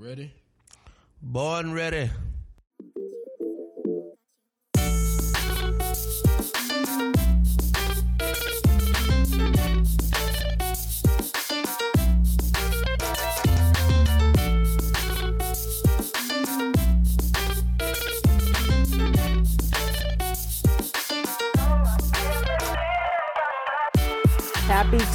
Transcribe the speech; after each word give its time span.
Ready? 0.00 0.32
Born 1.20 1.74
ready. 1.74 2.08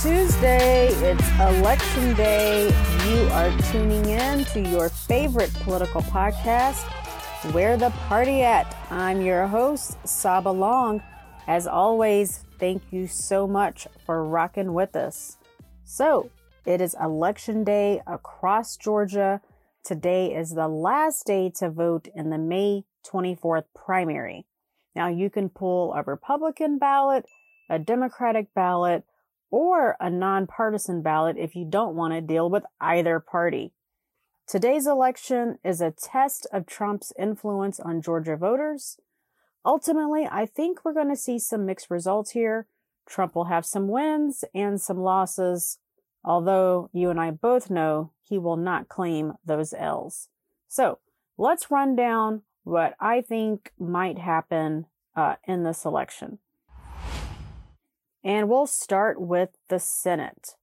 Tuesday. 0.05 0.89
It's 0.89 1.27
election 1.39 2.13
day. 2.13 2.65
You 3.09 3.27
are 3.29 3.49
tuning 3.71 4.05
in 4.05 4.45
to 4.45 4.61
your 4.61 4.89
favorite 4.89 5.51
political 5.55 6.03
podcast, 6.03 6.83
Where 7.53 7.75
the 7.75 7.89
Party 7.89 8.43
At. 8.43 8.77
I'm 8.91 9.23
your 9.23 9.47
host, 9.47 9.97
Saba 10.07 10.49
Long. 10.49 11.01
As 11.47 11.65
always, 11.65 12.43
thank 12.59 12.83
you 12.91 13.07
so 13.07 13.47
much 13.47 13.87
for 14.05 14.23
rocking 14.23 14.75
with 14.75 14.95
us. 14.95 15.37
So, 15.85 16.29
it 16.67 16.81
is 16.81 16.95
election 17.01 17.63
day 17.63 17.99
across 18.05 18.77
Georgia. 18.77 19.41
Today 19.83 20.35
is 20.35 20.51
the 20.51 20.67
last 20.67 21.25
day 21.25 21.51
to 21.55 21.71
vote 21.71 22.09
in 22.15 22.29
the 22.29 22.37
May 22.37 22.83
24th 23.11 23.65
primary. 23.73 24.45
Now, 24.95 25.07
you 25.07 25.31
can 25.31 25.49
pull 25.49 25.95
a 25.95 26.03
Republican 26.03 26.77
ballot, 26.77 27.25
a 27.71 27.79
Democratic 27.79 28.53
ballot, 28.53 29.03
or 29.51 29.95
a 29.99 30.09
nonpartisan 30.09 31.01
ballot 31.01 31.37
if 31.37 31.55
you 31.55 31.65
don't 31.65 31.95
want 31.95 32.13
to 32.13 32.21
deal 32.21 32.49
with 32.49 32.63
either 32.79 33.19
party. 33.19 33.73
Today's 34.47 34.85
election 34.85 35.57
is 35.63 35.81
a 35.81 35.91
test 35.91 36.45
of 36.53 36.67
Trump's 36.67 37.11
influence 37.17 37.79
on 37.79 38.01
Georgia 38.01 38.35
voters. 38.35 38.97
Ultimately, 39.65 40.27
I 40.31 40.45
think 40.45 40.85
we're 40.85 40.93
going 40.93 41.09
to 41.09 41.15
see 41.15 41.39
some 41.39 41.65
mixed 41.65 41.89
results 41.89 42.31
here. 42.31 42.67
Trump 43.07 43.35
will 43.35 43.45
have 43.45 43.65
some 43.65 43.87
wins 43.87 44.43
and 44.53 44.79
some 44.79 44.99
losses, 44.99 45.79
although 46.23 46.89
you 46.93 47.09
and 47.09 47.19
I 47.19 47.31
both 47.31 47.69
know 47.69 48.11
he 48.21 48.37
will 48.37 48.57
not 48.57 48.87
claim 48.87 49.33
those 49.43 49.73
L's. 49.73 50.29
So 50.67 50.99
let's 51.37 51.71
run 51.71 51.95
down 51.95 52.43
what 52.63 52.95
I 52.99 53.21
think 53.21 53.71
might 53.79 54.19
happen 54.19 54.85
uh, 55.15 55.35
in 55.47 55.63
this 55.63 55.85
election. 55.85 56.39
And 58.25 58.49
we'll 58.49 58.65
start 58.65 59.21
with 59.21 59.49
the 59.69 59.77
Senate. 59.77 60.55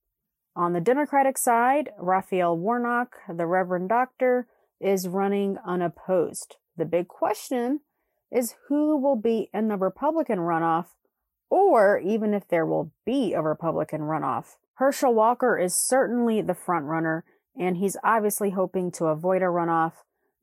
On 0.56 0.72
the 0.72 0.80
Democratic 0.80 1.38
side, 1.38 1.90
Raphael 1.96 2.58
Warnock, 2.58 3.18
the 3.32 3.46
Reverend 3.46 3.88
Doctor, 3.88 4.48
is 4.80 5.06
running 5.06 5.58
unopposed. 5.64 6.56
The 6.76 6.84
big 6.84 7.06
question 7.06 7.80
is 8.32 8.56
who 8.66 8.96
will 8.96 9.14
be 9.14 9.48
in 9.54 9.68
the 9.68 9.76
Republican 9.76 10.40
runoff, 10.40 10.86
or 11.50 12.00
even 12.00 12.34
if 12.34 12.48
there 12.48 12.66
will 12.66 12.90
be 13.06 13.32
a 13.32 13.40
Republican 13.40 14.00
runoff. 14.00 14.56
Herschel 14.74 15.14
Walker 15.14 15.56
is 15.56 15.72
certainly 15.72 16.42
the 16.42 16.54
front 16.54 16.86
runner, 16.86 17.24
and 17.56 17.76
he's 17.76 17.96
obviously 18.02 18.50
hoping 18.50 18.90
to 18.90 19.06
avoid 19.06 19.40
a 19.40 19.46
runoff, 19.46 19.92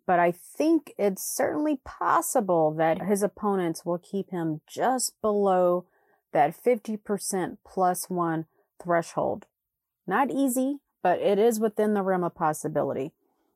but 0.08 0.20
I 0.20 0.31
think 0.31 0.94
it's 0.97 1.23
certainly 1.23 1.81
possible 1.84 2.72
that 2.75 3.02
his 3.02 3.22
opponents 3.23 3.84
will 3.84 3.97
keep 3.97 4.31
him 4.31 4.62
just 4.66 5.20
below 5.22 5.86
that 6.33 6.55
50% 6.55 7.58
plus 7.66 8.09
one 8.09 8.45
threshold. 8.81 9.45
Not 10.08 10.31
easy, 10.31 10.77
but 11.03 11.19
it 11.19 11.39
is 11.39 11.59
within 11.59 11.94
the 11.94 12.02
realm 12.02 12.23
of 12.23 12.35
possibility. 12.35 13.11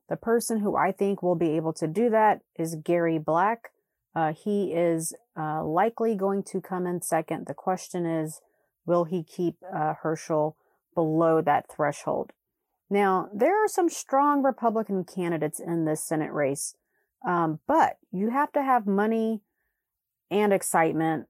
The 0.08 0.16
person 0.16 0.60
who 0.60 0.76
I 0.76 0.92
think 0.92 1.22
will 1.22 1.34
be 1.34 1.56
able 1.56 1.72
to 1.74 1.86
do 1.86 2.10
that 2.10 2.42
is 2.56 2.76
Gary 2.76 3.18
Black. 3.18 3.70
Uh, 4.14 4.32
he 4.32 4.72
is 4.72 5.14
uh, 5.36 5.64
likely 5.64 6.14
going 6.14 6.42
to 6.44 6.60
come 6.60 6.86
in 6.86 7.02
second. 7.02 7.46
The 7.46 7.54
question 7.54 8.06
is, 8.06 8.40
will 8.86 9.04
he 9.04 9.22
keep 9.22 9.56
uh, 9.74 9.94
Herschel 10.02 10.56
below 10.94 11.40
that 11.40 11.66
threshold? 11.74 12.32
Now, 12.90 13.28
there 13.34 13.64
are 13.64 13.68
some 13.68 13.88
strong 13.88 14.42
Republican 14.42 15.04
candidates 15.04 15.58
in 15.58 15.84
this 15.84 16.04
Senate 16.04 16.32
race, 16.32 16.76
um, 17.26 17.60
but 17.66 17.96
you 18.12 18.30
have 18.30 18.52
to 18.52 18.62
have 18.62 18.86
money 18.86 19.40
and 20.30 20.52
excitement 20.52 21.26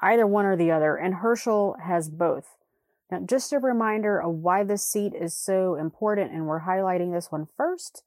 either 0.00 0.26
one 0.26 0.46
or 0.46 0.56
the 0.56 0.70
other, 0.70 0.96
and 0.96 1.16
Herschel 1.16 1.76
has 1.82 2.08
both. 2.08 2.56
Now, 3.10 3.20
just 3.20 3.52
a 3.52 3.58
reminder 3.58 4.20
of 4.20 4.34
why 4.34 4.62
this 4.64 4.84
seat 4.84 5.14
is 5.14 5.36
so 5.36 5.74
important, 5.74 6.32
and 6.32 6.46
we're 6.46 6.62
highlighting 6.62 7.12
this 7.12 7.30
one 7.30 7.48
first 7.56 8.02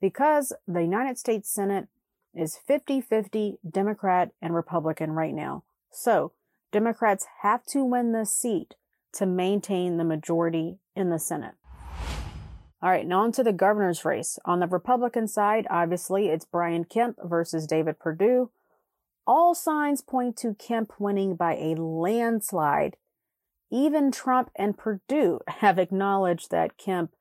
because 0.00 0.52
the 0.66 0.82
United 0.82 1.18
States 1.18 1.50
Senate 1.50 1.88
is 2.34 2.56
50 2.56 3.00
50 3.00 3.58
Democrat 3.68 4.30
and 4.40 4.54
Republican 4.54 5.12
right 5.12 5.34
now. 5.34 5.64
So, 5.90 6.32
Democrats 6.72 7.26
have 7.42 7.64
to 7.66 7.84
win 7.84 8.12
this 8.12 8.32
seat 8.32 8.74
to 9.14 9.26
maintain 9.26 9.96
the 9.96 10.04
majority 10.04 10.78
in 10.96 11.10
the 11.10 11.18
Senate. 11.18 11.54
All 12.82 12.90
right, 12.90 13.06
now 13.06 13.20
on 13.20 13.32
to 13.32 13.42
the 13.42 13.52
governor's 13.52 14.04
race. 14.04 14.38
On 14.44 14.60
the 14.60 14.66
Republican 14.66 15.26
side, 15.26 15.66
obviously, 15.70 16.28
it's 16.28 16.44
Brian 16.44 16.84
Kemp 16.84 17.16
versus 17.22 17.66
David 17.66 17.98
Perdue. 17.98 18.50
All 19.26 19.54
signs 19.54 20.02
point 20.02 20.36
to 20.38 20.54
Kemp 20.54 20.92
winning 20.98 21.34
by 21.34 21.54
a 21.54 21.74
landslide. 21.74 22.96
Even 23.70 24.10
Trump 24.10 24.50
and 24.56 24.76
Perdue 24.76 25.40
have 25.48 25.78
acknowledged 25.78 26.50
that 26.50 26.76
Kemp 26.76 27.12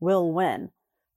will 0.00 0.32
win. 0.32 0.70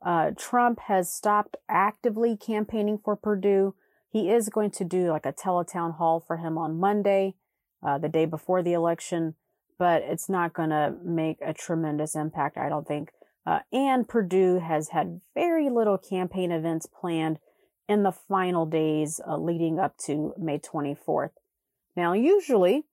Uh, 0.06 0.32
Trump 0.38 0.80
has 0.82 1.12
stopped 1.12 1.58
actively 1.68 2.38
campaigning 2.38 3.00
for 3.04 3.16
Perdue. 3.16 3.74
He 4.12 4.30
is 4.30 4.50
going 4.50 4.72
to 4.72 4.86
do 4.86 5.10
like 5.10 5.26
a 5.26 5.34
teletown 5.34 5.98
hall 5.98 6.20
for 6.20 6.38
him 6.38 6.58
on 6.58 6.80
Monday, 6.80 7.36
uh, 7.86 7.98
the 7.98 8.08
day 8.08 8.26
before 8.26 8.62
the 8.62 8.74
election, 8.74 9.34
but 9.80 10.04
it's 10.04 10.30
not 10.30 10.54
going 10.54 10.70
to 10.70 10.94
make 11.04 11.38
a 11.42 11.54
tremendous 11.54 12.16
impact, 12.16 12.58
I 12.58 12.70
don't 12.70 12.88
think. 12.88 13.10
Uh, 13.48 13.60
and 13.72 14.08
Perdue 14.08 14.60
has 14.60 14.90
had 14.90 15.22
very 15.34 15.70
little 15.70 15.98
campaign 15.98 16.52
events 16.52 16.86
planned 16.86 17.40
in 17.88 18.04
the 18.04 18.12
final 18.12 18.66
days 18.66 19.20
uh, 19.28 19.38
leading 19.38 19.80
up 19.80 19.98
to 19.98 20.34
May 20.38 20.60
24th. 20.60 21.32
Now, 21.96 22.14
usually 22.14 22.86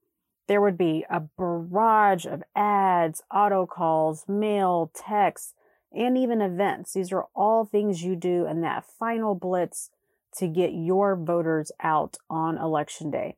there 0.48 0.60
would 0.60 0.76
be 0.76 1.04
a 1.08 1.20
barrage 1.20 2.26
of 2.26 2.42
ads, 2.54 3.22
auto 3.32 3.66
calls, 3.66 4.25
mail, 4.28 4.91
texts, 4.94 5.54
and 5.92 6.16
even 6.16 6.41
events. 6.41 6.92
These 6.92 7.12
are 7.12 7.26
all 7.34 7.64
things 7.64 8.03
you 8.03 8.16
do 8.16 8.47
in 8.47 8.60
that 8.62 8.84
final 8.84 9.34
blitz 9.34 9.91
to 10.36 10.48
get 10.48 10.72
your 10.72 11.14
voters 11.16 11.70
out 11.82 12.16
on 12.30 12.56
election 12.56 13.10
day. 13.10 13.36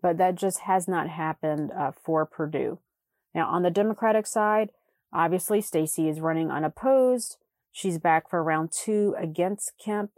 But 0.00 0.18
that 0.18 0.34
just 0.34 0.60
has 0.60 0.88
not 0.88 1.08
happened 1.08 1.70
uh, 1.72 1.92
for 1.92 2.24
Perdue. 2.26 2.78
Now, 3.34 3.48
on 3.48 3.62
the 3.62 3.70
Democratic 3.70 4.26
side, 4.26 4.70
obviously 5.12 5.60
Stacey 5.60 6.08
is 6.08 6.20
running 6.20 6.50
unopposed. 6.50 7.36
She's 7.70 7.98
back 7.98 8.28
for 8.28 8.42
round 8.42 8.70
two 8.72 9.14
against 9.18 9.72
Kemp. 9.82 10.10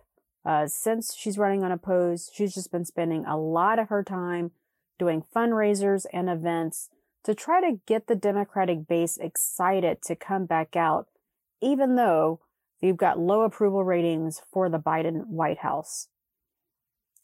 Uh, 0.44 0.66
since 0.66 1.14
she's 1.14 1.38
running 1.38 1.64
unopposed, 1.64 2.30
she's 2.34 2.54
just 2.54 2.70
been 2.70 2.84
spending 2.84 3.24
a 3.24 3.38
lot 3.38 3.78
of 3.78 3.88
her 3.88 4.02
time 4.02 4.50
doing 4.98 5.24
fundraisers 5.34 6.04
and 6.12 6.28
events 6.28 6.90
to 7.24 7.34
try 7.34 7.60
to 7.60 7.80
get 7.86 8.06
the 8.06 8.14
Democratic 8.14 8.86
base 8.86 9.16
excited 9.16 10.02
to 10.02 10.14
come 10.14 10.44
back 10.44 10.76
out, 10.76 11.08
even 11.62 11.96
though 11.96 12.40
you've 12.80 12.98
got 12.98 13.18
low 13.18 13.42
approval 13.42 13.82
ratings 13.82 14.42
for 14.52 14.68
the 14.68 14.78
Biden 14.78 15.26
White 15.26 15.58
House. 15.58 16.08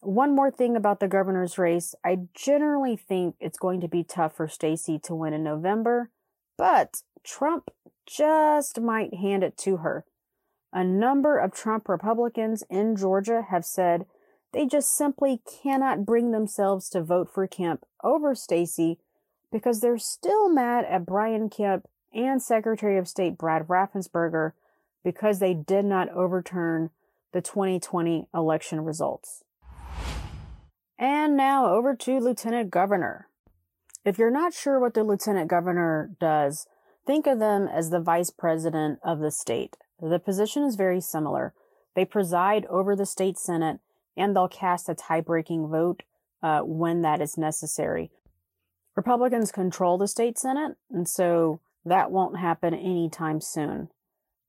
One 0.01 0.35
more 0.35 0.51
thing 0.51 0.77
about 0.77 1.01
the 1.01 1.09
governor's 1.09 1.59
race, 1.59 1.95
I 2.03 2.21
generally 2.35 2.97
think 2.97 3.35
it's 3.39 3.59
going 3.59 3.83
to 3.83 3.89
be 3.89 4.03
tough 4.03 4.35
for 4.35 4.49
Stacey 4.49 4.99
to 5.01 5.15
win 5.15 5.35
in 5.35 5.45
November, 5.45 6.11
but 6.57 7.03
Trump 7.23 7.71
just 8.07 8.81
might 8.81 9.13
hand 9.13 9.45
it 9.45 9.59
to 9.59 9.79
her. 9.79 10.07
A 10.73 10.85
number 10.85 11.37
of 11.37 11.53
Trump 11.53 11.89
Republicans 11.89 12.63
in 12.71 12.95
Georgia 12.97 13.47
have 13.51 13.65
said 13.65 14.07
they 14.53 14.67
just 14.67 14.97
simply 14.97 15.43
cannot 15.63 16.07
bring 16.07 16.31
themselves 16.31 16.89
to 16.91 17.03
vote 17.03 17.29
for 17.33 17.47
Kemp 17.47 17.85
over 18.05 18.35
Stacey 18.35 18.99
because 19.53 19.81
they're 19.81 19.99
still 19.99 20.49
mad 20.49 20.85
at 20.85 21.07
Brian 21.07 21.49
Kemp 21.51 21.87
and 22.13 22.43
Secretary 22.43 22.99
of 22.99 23.09
State 23.09 23.37
Brad 23.37 23.67
Raffensperger 23.69 24.53
because 25.05 25.39
they 25.39 25.55
did 25.55 25.85
not 25.85 26.09
overturn 26.11 26.91
the 27.33 27.41
2020 27.41 28.29
election 28.35 28.81
results. 28.83 29.45
And 30.99 31.37
now 31.37 31.67
over 31.67 31.97
to 31.97 32.21
Lieutenant 32.21 32.71
Governor. 32.71 33.29
If 34.05 34.19
you're 34.19 34.31
not 34.31 34.55
sure 34.55 34.79
what 34.79 34.95
the 34.95 35.05
Lieutenant 35.05 35.49
Governor 35.49 36.11
does, 36.21 36.67
think 37.07 37.27
of 37.27 37.39
them 37.39 37.67
as 37.67 37.91
the 37.91 38.01
Vice 38.01 38.31
President 38.31 38.99
of 39.03 39.21
the 39.21 39.31
state. 39.31 39.77
The 40.03 40.19
position 40.19 40.63
is 40.65 40.77
very 40.77 41.01
similar. 41.01 41.55
They 41.95 42.05
preside 42.05 42.67
over 42.67 42.95
the 42.95 43.07
state 43.07 43.39
senate 43.39 43.81
and 44.17 44.35
they'll 44.35 44.49
cast 44.49 44.89
a 44.89 44.95
tie 44.95 45.21
breaking 45.21 45.69
vote 45.69 46.03
uh, 46.43 46.61
when 46.61 47.03
that 47.03 47.21
is 47.21 47.37
necessary. 47.37 48.11
Republicans 48.97 49.53
control 49.53 49.99
the 49.99 50.09
state 50.09 50.39
senate, 50.39 50.77
and 50.91 51.09
so 51.09 51.61
that 51.85 52.11
won't 52.11 52.39
happen 52.39 52.75
anytime 52.75 53.41
soon. 53.41 53.89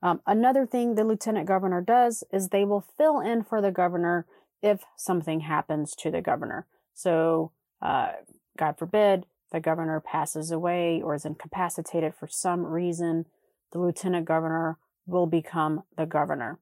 Um, 0.03 0.21
another 0.25 0.65
thing 0.65 0.95
the 0.95 1.03
lieutenant 1.03 1.47
governor 1.47 1.81
does 1.81 2.23
is 2.31 2.49
they 2.49 2.65
will 2.65 2.85
fill 2.97 3.19
in 3.19 3.43
for 3.43 3.61
the 3.61 3.71
governor 3.71 4.25
if 4.61 4.83
something 4.97 5.41
happens 5.41 5.95
to 5.95 6.09
the 6.11 6.21
governor. 6.21 6.65
So, 6.93 7.51
uh, 7.81 8.13
God 8.57 8.77
forbid, 8.77 9.25
the 9.51 9.59
governor 9.59 9.99
passes 9.99 10.51
away 10.51 11.01
or 11.01 11.13
is 11.13 11.25
incapacitated 11.25 12.15
for 12.15 12.27
some 12.27 12.65
reason, 12.65 13.25
the 13.71 13.79
lieutenant 13.79 14.25
governor 14.25 14.77
will 15.05 15.25
become 15.25 15.83
the 15.97 16.05
governor. 16.05 16.59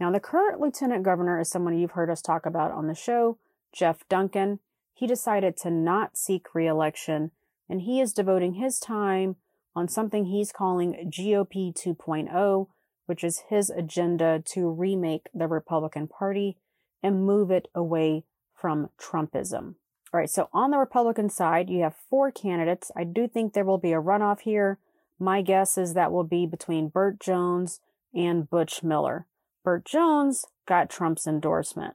Now, 0.00 0.10
the 0.10 0.20
current 0.20 0.60
lieutenant 0.60 1.04
governor 1.04 1.38
is 1.40 1.48
someone 1.48 1.78
you've 1.78 1.92
heard 1.92 2.10
us 2.10 2.22
talk 2.22 2.46
about 2.46 2.72
on 2.72 2.86
the 2.86 2.94
show, 2.94 3.38
Jeff 3.72 4.08
Duncan. 4.08 4.58
He 4.94 5.06
decided 5.06 5.56
to 5.58 5.70
not 5.70 6.16
seek 6.16 6.54
reelection 6.54 7.30
and 7.68 7.82
he 7.82 8.00
is 8.00 8.12
devoting 8.12 8.54
his 8.54 8.78
time 8.78 9.36
on 9.74 9.88
something 9.88 10.26
he's 10.26 10.52
calling 10.52 11.10
GOP 11.10 11.72
2.0, 11.72 12.68
which 13.06 13.24
is 13.24 13.44
his 13.48 13.70
agenda 13.70 14.42
to 14.44 14.68
remake 14.68 15.28
the 15.32 15.46
Republican 15.46 16.06
Party 16.06 16.58
and 17.02 17.24
move 17.24 17.50
it 17.50 17.68
away 17.74 18.24
from 18.54 18.90
Trumpism. 19.00 19.74
All 20.12 20.20
right, 20.20 20.28
so 20.28 20.50
on 20.52 20.70
the 20.70 20.76
Republican 20.76 21.30
side, 21.30 21.70
you 21.70 21.82
have 21.82 21.96
four 21.96 22.30
candidates. 22.30 22.90
I 22.94 23.04
do 23.04 23.26
think 23.26 23.54
there 23.54 23.64
will 23.64 23.78
be 23.78 23.92
a 23.92 24.02
runoff 24.02 24.40
here. 24.40 24.78
My 25.22 25.40
guess 25.40 25.78
is 25.78 25.94
that 25.94 26.10
will 26.10 26.24
be 26.24 26.46
between 26.46 26.88
Burt 26.88 27.20
Jones 27.20 27.78
and 28.12 28.50
Butch 28.50 28.82
Miller. 28.82 29.28
Burt 29.62 29.84
Jones 29.84 30.46
got 30.66 30.90
Trump's 30.90 31.28
endorsement. 31.28 31.94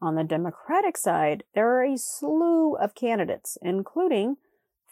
On 0.00 0.14
the 0.14 0.24
Democratic 0.24 0.96
side, 0.96 1.44
there 1.54 1.68
are 1.76 1.84
a 1.84 1.98
slew 1.98 2.74
of 2.76 2.94
candidates, 2.94 3.58
including 3.60 4.38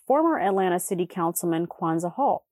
former 0.07 0.39
Atlanta 0.39 0.79
City 0.79 1.07
Councilman 1.07 1.67
Kwanza 1.67 2.13
Hall. 2.13 2.45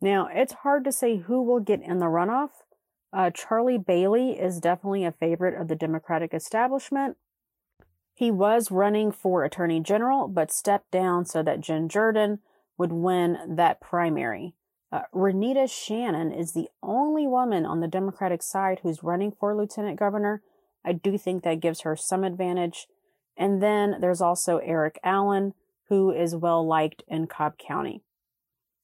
Now, 0.00 0.28
it's 0.32 0.54
hard 0.64 0.82
to 0.86 0.92
say 0.92 1.18
who 1.18 1.40
will 1.40 1.60
get 1.60 1.80
in 1.80 2.00
the 2.00 2.06
runoff. 2.06 2.50
Uh, 3.12 3.30
Charlie 3.30 3.78
Bailey 3.78 4.32
is 4.32 4.58
definitely 4.58 5.04
a 5.04 5.12
favorite 5.12 5.54
of 5.54 5.68
the 5.68 5.76
Democratic 5.76 6.34
establishment. 6.34 7.16
He 8.12 8.32
was 8.32 8.72
running 8.72 9.12
for 9.12 9.44
Attorney 9.44 9.78
General, 9.78 10.26
but 10.26 10.50
stepped 10.50 10.90
down 10.90 11.26
so 11.26 11.44
that 11.44 11.60
Jen 11.60 11.88
Jordan 11.88 12.40
would 12.78 12.92
win 12.92 13.38
that 13.56 13.80
primary. 13.80 14.54
Uh, 14.90 15.02
Renitta 15.14 15.70
Shannon 15.70 16.32
is 16.32 16.52
the 16.52 16.68
only 16.82 17.26
woman 17.26 17.66
on 17.66 17.80
the 17.80 17.88
Democratic 17.88 18.42
side 18.42 18.80
who's 18.82 19.02
running 19.02 19.32
for 19.32 19.54
Lieutenant 19.54 19.98
Governor. 19.98 20.42
I 20.84 20.92
do 20.92 21.18
think 21.18 21.42
that 21.42 21.60
gives 21.60 21.82
her 21.82 21.96
some 21.96 22.24
advantage. 22.24 22.86
And 23.36 23.62
then 23.62 23.96
there's 24.00 24.22
also 24.22 24.58
Erick 24.58 24.98
Allen, 25.04 25.52
who 25.88 26.10
is 26.10 26.34
well 26.34 26.66
liked 26.66 27.02
in 27.08 27.26
Cobb 27.26 27.58
County. 27.58 28.02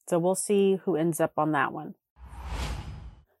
So 0.07 0.19
we'll 0.19 0.35
see 0.35 0.77
who 0.85 0.95
ends 0.95 1.19
up 1.19 1.33
on 1.37 1.51
that 1.53 1.73
one. 1.73 1.95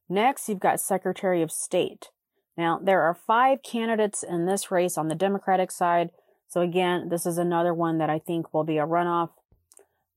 Next, 0.09 0.49
you've 0.49 0.59
got 0.59 0.79
Secretary 0.79 1.41
of 1.41 1.51
State. 1.51 2.09
Now, 2.57 2.79
there 2.81 3.01
are 3.01 3.13
five 3.13 3.61
candidates 3.63 4.23
in 4.23 4.45
this 4.45 4.71
race 4.71 4.97
on 4.97 5.07
the 5.07 5.15
Democratic 5.15 5.71
side. 5.71 6.11
So 6.47 6.61
again, 6.61 7.09
this 7.09 7.25
is 7.25 7.37
another 7.37 7.73
one 7.73 7.97
that 7.97 8.09
I 8.09 8.19
think 8.19 8.53
will 8.53 8.63
be 8.63 8.77
a 8.77 8.85
runoff. 8.85 9.29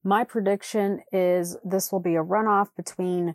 My 0.04 0.24
prediction 0.24 1.02
is 1.12 1.56
this 1.64 1.90
will 1.90 2.00
be 2.00 2.14
a 2.14 2.22
runoff 2.22 2.68
between 2.76 3.34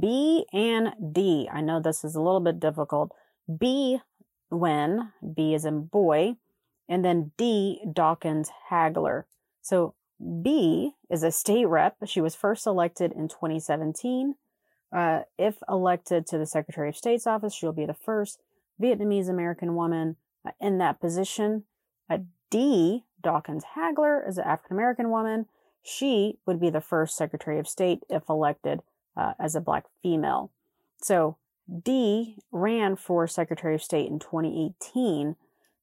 B 0.00 0.46
and 0.52 0.92
D. 1.12 1.48
I 1.52 1.60
know 1.60 1.80
this 1.80 2.04
is 2.04 2.14
a 2.14 2.20
little 2.20 2.40
bit 2.40 2.60
difficult. 2.60 3.12
B, 3.58 3.98
Nguyen, 4.52 5.12
B 5.34 5.54
is 5.54 5.64
in 5.64 5.84
boy, 5.84 6.36
and 6.88 7.04
then 7.04 7.32
D, 7.36 7.82
Dawkins 7.90 8.50
Haigler. 8.70 9.26
So 9.60 9.94
B 10.42 10.92
is 11.10 11.22
a 11.22 11.32
state 11.32 11.66
rep. 11.66 11.96
She 12.06 12.20
was 12.20 12.34
first 12.34 12.66
elected 12.66 13.12
in 13.12 13.28
2017. 13.28 14.36
Uh, 14.94 15.22
if 15.38 15.56
elected 15.68 16.26
to 16.28 16.38
the 16.38 16.46
Secretary 16.46 16.88
of 16.88 16.96
State's 16.96 17.26
office, 17.26 17.52
she'll 17.52 17.72
be 17.72 17.86
the 17.86 17.94
first 17.94 18.40
Vietnamese 18.80 19.28
American 19.28 19.74
woman 19.74 20.16
uh, 20.46 20.52
in 20.60 20.78
that 20.78 21.00
position. 21.00 21.64
Uh, 22.08 22.18
D, 22.50 23.04
Dawkins 23.20 23.64
Haigler, 23.74 24.26
is 24.26 24.38
an 24.38 24.44
African 24.44 24.76
American 24.76 25.10
woman. 25.10 25.46
She 25.84 26.38
would 26.46 26.58
be 26.58 26.70
the 26.70 26.80
first 26.80 27.16
Secretary 27.16 27.58
of 27.58 27.68
State 27.68 28.02
if 28.10 28.28
elected 28.28 28.80
uh, 29.16 29.34
as 29.38 29.54
a 29.54 29.60
black 29.60 29.84
female. 30.02 30.50
So 31.00 31.36
D 31.82 32.38
ran 32.50 32.96
for 32.96 33.28
Secretary 33.28 33.74
of 33.74 33.82
State 33.82 34.10
in 34.10 34.18
2018 34.18 35.36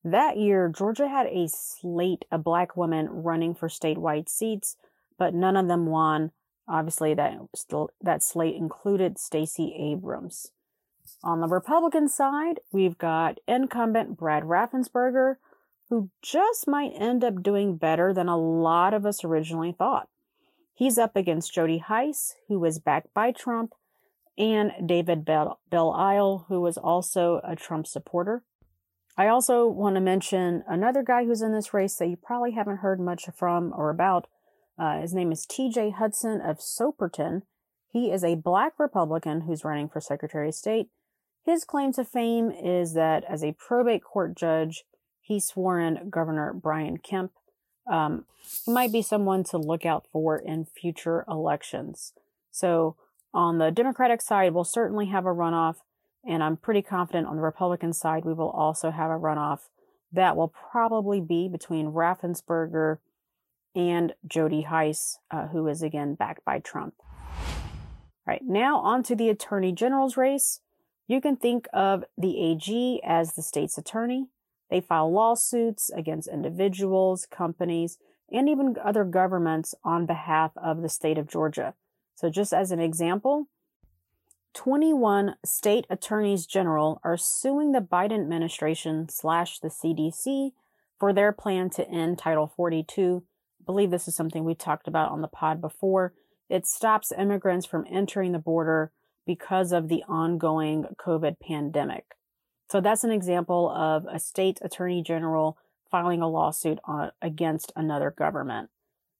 that 0.03 0.37
year, 0.37 0.67
Georgia 0.67 1.07
had 1.07 1.27
a 1.27 1.47
slate 1.47 2.25
of 2.31 2.43
black 2.43 2.75
women 2.75 3.07
running 3.07 3.53
for 3.53 3.67
statewide 3.67 4.29
seats, 4.29 4.77
but 5.17 5.33
none 5.33 5.55
of 5.55 5.67
them 5.67 5.85
won. 5.85 6.31
Obviously, 6.67 7.13
that 7.13 7.37
still 7.55 7.91
that 8.01 8.23
slate 8.23 8.55
included 8.55 9.19
Stacey 9.19 9.75
Abrams. 9.77 10.51
On 11.23 11.39
the 11.39 11.47
Republican 11.47 12.09
side, 12.09 12.61
we've 12.71 12.97
got 12.97 13.39
incumbent 13.47 14.17
Brad 14.17 14.43
Raffensperger, 14.43 15.35
who 15.91 16.09
just 16.21 16.69
might 16.69 16.93
end 16.95 17.21
up 17.21 17.43
doing 17.43 17.75
better 17.75 18.13
than 18.13 18.29
a 18.29 18.37
lot 18.37 18.93
of 18.93 19.05
us 19.05 19.25
originally 19.25 19.73
thought. 19.73 20.07
He's 20.73 20.97
up 20.97 21.17
against 21.17 21.53
Jody 21.53 21.79
Hice, 21.79 22.33
who 22.47 22.59
was 22.59 22.79
backed 22.79 23.13
by 23.13 23.33
Trump, 23.33 23.73
and 24.37 24.71
David 24.85 25.25
Belle, 25.25 25.59
Belle 25.69 25.91
Isle, 25.91 26.45
who 26.47 26.61
was 26.61 26.77
also 26.77 27.41
a 27.43 27.57
Trump 27.57 27.87
supporter. 27.87 28.41
I 29.17 29.27
also 29.27 29.67
want 29.67 29.95
to 29.95 30.01
mention 30.01 30.63
another 30.65 31.03
guy 31.03 31.25
who's 31.25 31.41
in 31.41 31.51
this 31.51 31.73
race 31.73 31.95
that 31.95 32.07
you 32.07 32.15
probably 32.15 32.51
haven't 32.51 32.77
heard 32.77 33.01
much 33.01 33.25
from 33.35 33.73
or 33.75 33.89
about. 33.89 34.27
Uh, 34.79 35.01
his 35.01 35.13
name 35.13 35.33
is 35.33 35.45
TJ 35.45 35.95
Hudson 35.95 36.39
of 36.39 36.59
Soperton. 36.59 37.41
He 37.91 38.13
is 38.13 38.23
a 38.23 38.35
black 38.35 38.79
Republican 38.79 39.41
who's 39.41 39.65
running 39.65 39.89
for 39.89 39.99
Secretary 39.99 40.47
of 40.47 40.55
State. 40.55 40.87
His 41.43 41.65
claim 41.65 41.91
to 41.93 42.05
fame 42.05 42.49
is 42.49 42.93
that 42.93 43.25
as 43.27 43.43
a 43.43 43.57
probate 43.59 44.05
court 44.05 44.37
judge, 44.37 44.85
he 45.21 45.39
swore 45.39 45.79
in 45.79 46.09
Governor 46.09 46.53
Brian 46.53 46.97
Kemp. 46.97 47.31
Um, 47.89 48.25
he 48.65 48.71
might 48.71 48.91
be 48.91 49.01
someone 49.01 49.43
to 49.45 49.57
look 49.57 49.85
out 49.85 50.07
for 50.11 50.37
in 50.37 50.65
future 50.65 51.25
elections. 51.27 52.13
So, 52.51 52.95
on 53.33 53.59
the 53.59 53.71
Democratic 53.71 54.21
side, 54.21 54.53
we'll 54.53 54.65
certainly 54.65 55.05
have 55.05 55.25
a 55.25 55.29
runoff. 55.29 55.77
And 56.27 56.43
I'm 56.43 56.57
pretty 56.57 56.81
confident 56.81 57.27
on 57.27 57.37
the 57.37 57.41
Republican 57.41 57.93
side, 57.93 58.25
we 58.25 58.33
will 58.33 58.49
also 58.49 58.91
have 58.91 59.09
a 59.09 59.17
runoff 59.17 59.69
that 60.11 60.35
will 60.35 60.53
probably 60.71 61.21
be 61.21 61.47
between 61.47 61.93
Raffensperger 61.93 62.97
and 63.73 64.13
Jody 64.27 64.63
Hice, 64.63 65.17
uh, 65.31 65.47
who 65.47 65.67
is 65.67 65.81
again 65.81 66.15
backed 66.15 66.43
by 66.43 66.59
Trump. 66.59 66.95
All 66.99 68.27
right, 68.27 68.41
now 68.43 68.79
on 68.79 69.03
to 69.03 69.15
the 69.15 69.29
Attorney 69.29 69.71
General's 69.71 70.17
race. 70.17 70.59
You 71.07 71.21
can 71.21 71.35
think 71.35 71.67
of 71.73 72.03
the 72.17 72.39
AG 72.39 73.01
as 73.03 73.33
the 73.33 73.41
state's 73.41 73.77
attorney. 73.77 74.27
They 74.71 74.81
file 74.81 75.11
lawsuits 75.11 75.91
against 75.91 76.29
individuals, 76.29 77.27
companies, 77.29 77.97
and 78.31 78.47
even 78.47 78.77
other 78.83 79.03
governments 79.03 79.75
on 79.83 80.05
behalf 80.05 80.51
of 80.55 80.81
the 80.81 80.89
state 80.89 81.17
of 81.17 81.29
Georgia. 81.29 81.75
So, 82.15 82.29
just 82.29 82.53
as 82.53 82.71
an 82.71 82.79
example, 82.79 83.47
21 84.53 85.35
state 85.45 85.85
attorneys 85.89 86.45
general 86.45 87.01
are 87.03 87.17
suing 87.17 87.73
the 87.73 87.79
Biden 87.79 88.21
administration 88.21 89.07
slash 89.09 89.59
the 89.59 89.67
CDC 89.67 90.51
for 90.97 91.11
their 91.11 91.33
plan 91.33 91.69
to 91.71 91.87
end 91.89 92.17
Title 92.17 92.51
42. 92.55 93.23
I 93.59 93.63
believe 93.65 93.91
this 93.91 94.07
is 94.07 94.15
something 94.15 94.45
we 94.45 94.55
talked 94.55 94.87
about 94.87 95.11
on 95.11 95.21
the 95.21 95.27
pod 95.27 95.59
before. 95.59 96.13
It 96.49 96.65
stops 96.65 97.11
immigrants 97.17 97.65
from 97.65 97.85
entering 97.91 98.31
the 98.31 98.39
border 98.39 98.91
because 99.25 99.71
of 99.71 99.89
the 99.89 100.03
ongoing 100.07 100.85
COVID 100.97 101.39
pandemic. 101.39 102.15
So 102.71 102.79
that's 102.79 103.03
an 103.03 103.11
example 103.11 103.69
of 103.69 104.05
a 104.09 104.17
state 104.17 104.59
attorney 104.61 105.03
general 105.03 105.57
filing 105.89 106.21
a 106.21 106.29
lawsuit 106.29 106.79
on, 106.85 107.11
against 107.21 107.73
another 107.75 108.11
government. 108.11 108.69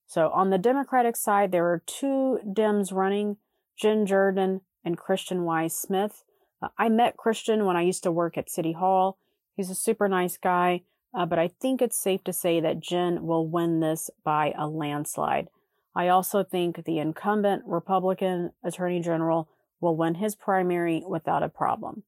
So 0.07 0.29
on 0.29 0.51
the 0.51 0.57
Democratic 0.57 1.17
side, 1.17 1.51
there 1.51 1.65
are 1.65 1.83
two 1.85 2.39
Dems 2.47 2.93
running, 2.93 3.35
Jen 3.75 4.05
Jordan 4.05 4.61
and 4.85 4.97
Christian 4.97 5.43
Wise 5.43 5.75
Smith. 5.75 6.23
Uh, 6.61 6.69
I 6.77 6.87
met 6.87 7.17
Christian 7.17 7.65
when 7.65 7.75
I 7.75 7.81
used 7.81 8.03
to 8.03 8.11
work 8.11 8.37
at 8.37 8.49
City 8.49 8.71
Hall. 8.71 9.17
He's 9.57 9.69
a 9.69 9.75
super 9.75 10.07
nice 10.07 10.37
guy, 10.37 10.83
uh, 11.13 11.25
but 11.25 11.37
I 11.37 11.49
think 11.49 11.81
it's 11.81 12.01
safe 12.01 12.23
to 12.23 12.31
say 12.31 12.61
that 12.61 12.79
Jen 12.79 13.25
will 13.25 13.45
win 13.45 13.81
this 13.81 14.09
by 14.23 14.53
a 14.57 14.65
landslide. 14.65 15.49
I 15.93 16.07
also 16.07 16.41
think 16.41 16.85
the 16.85 16.99
incumbent 16.99 17.63
Republican 17.65 18.53
Attorney 18.63 19.01
General 19.01 19.49
will 19.81 19.97
win 19.97 20.15
his 20.15 20.35
primary 20.35 21.03
without 21.05 21.43
a 21.43 21.49
problem. 21.49 22.03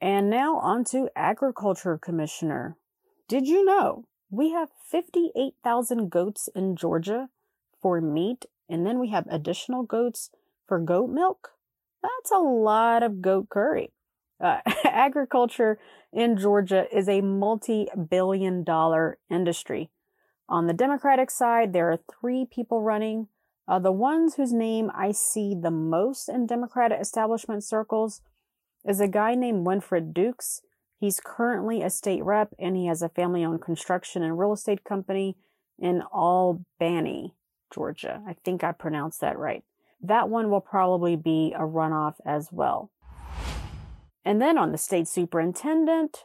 And 0.00 0.30
now 0.30 0.56
on 0.58 0.84
to 0.86 1.08
Agriculture 1.16 1.98
Commissioner. 1.98 2.76
Did 3.28 3.46
you 3.46 3.64
know 3.64 4.04
we 4.30 4.50
have 4.50 4.68
58,000 4.90 6.10
goats 6.10 6.48
in 6.54 6.76
Georgia 6.76 7.28
for 7.80 8.00
meat, 8.00 8.46
and 8.68 8.86
then 8.86 8.98
we 8.98 9.10
have 9.10 9.26
additional 9.28 9.82
goats 9.82 10.30
for 10.66 10.78
goat 10.78 11.10
milk, 11.10 11.52
that's 12.02 12.30
a 12.30 12.38
lot 12.38 13.02
of 13.02 13.22
goat 13.22 13.48
curry. 13.48 13.90
Uh, 14.40 14.58
agriculture 14.84 15.78
in 16.12 16.36
Georgia 16.36 16.86
is 16.96 17.08
a 17.08 17.22
multi 17.22 17.88
billion 18.08 18.62
dollar 18.62 19.18
industry. 19.30 19.90
On 20.48 20.66
the 20.66 20.72
Democratic 20.72 21.30
side, 21.30 21.72
there 21.72 21.90
are 21.90 21.98
three 22.20 22.46
people 22.50 22.82
running. 22.82 23.28
Uh, 23.66 23.78
the 23.78 23.92
ones 23.92 24.36
whose 24.36 24.52
name 24.52 24.90
I 24.94 25.12
see 25.12 25.54
the 25.54 25.70
most 25.70 26.28
in 26.28 26.46
Democratic 26.46 27.00
establishment 27.00 27.64
circles 27.64 28.22
is 28.86 29.00
a 29.00 29.08
guy 29.08 29.34
named 29.34 29.66
Winfred 29.66 30.12
Dukes. 30.12 30.62
He's 30.98 31.20
currently 31.24 31.82
a 31.82 31.90
state 31.90 32.24
rep 32.24 32.54
and 32.58 32.76
he 32.76 32.86
has 32.86 33.02
a 33.02 33.08
family 33.08 33.44
owned 33.44 33.62
construction 33.62 34.22
and 34.22 34.38
real 34.38 34.52
estate 34.52 34.84
company 34.84 35.36
in 35.78 36.02
Albany, 36.12 37.34
Georgia. 37.72 38.22
I 38.26 38.34
think 38.44 38.64
I 38.64 38.72
pronounced 38.72 39.20
that 39.20 39.38
right. 39.38 39.62
That 40.00 40.28
one 40.28 40.50
will 40.50 40.60
probably 40.60 41.16
be 41.16 41.54
a 41.56 41.62
runoff 41.62 42.16
as 42.24 42.48
well. 42.52 42.90
And 44.24 44.42
then 44.42 44.58
on 44.58 44.72
the 44.72 44.78
state 44.78 45.08
superintendent, 45.08 46.24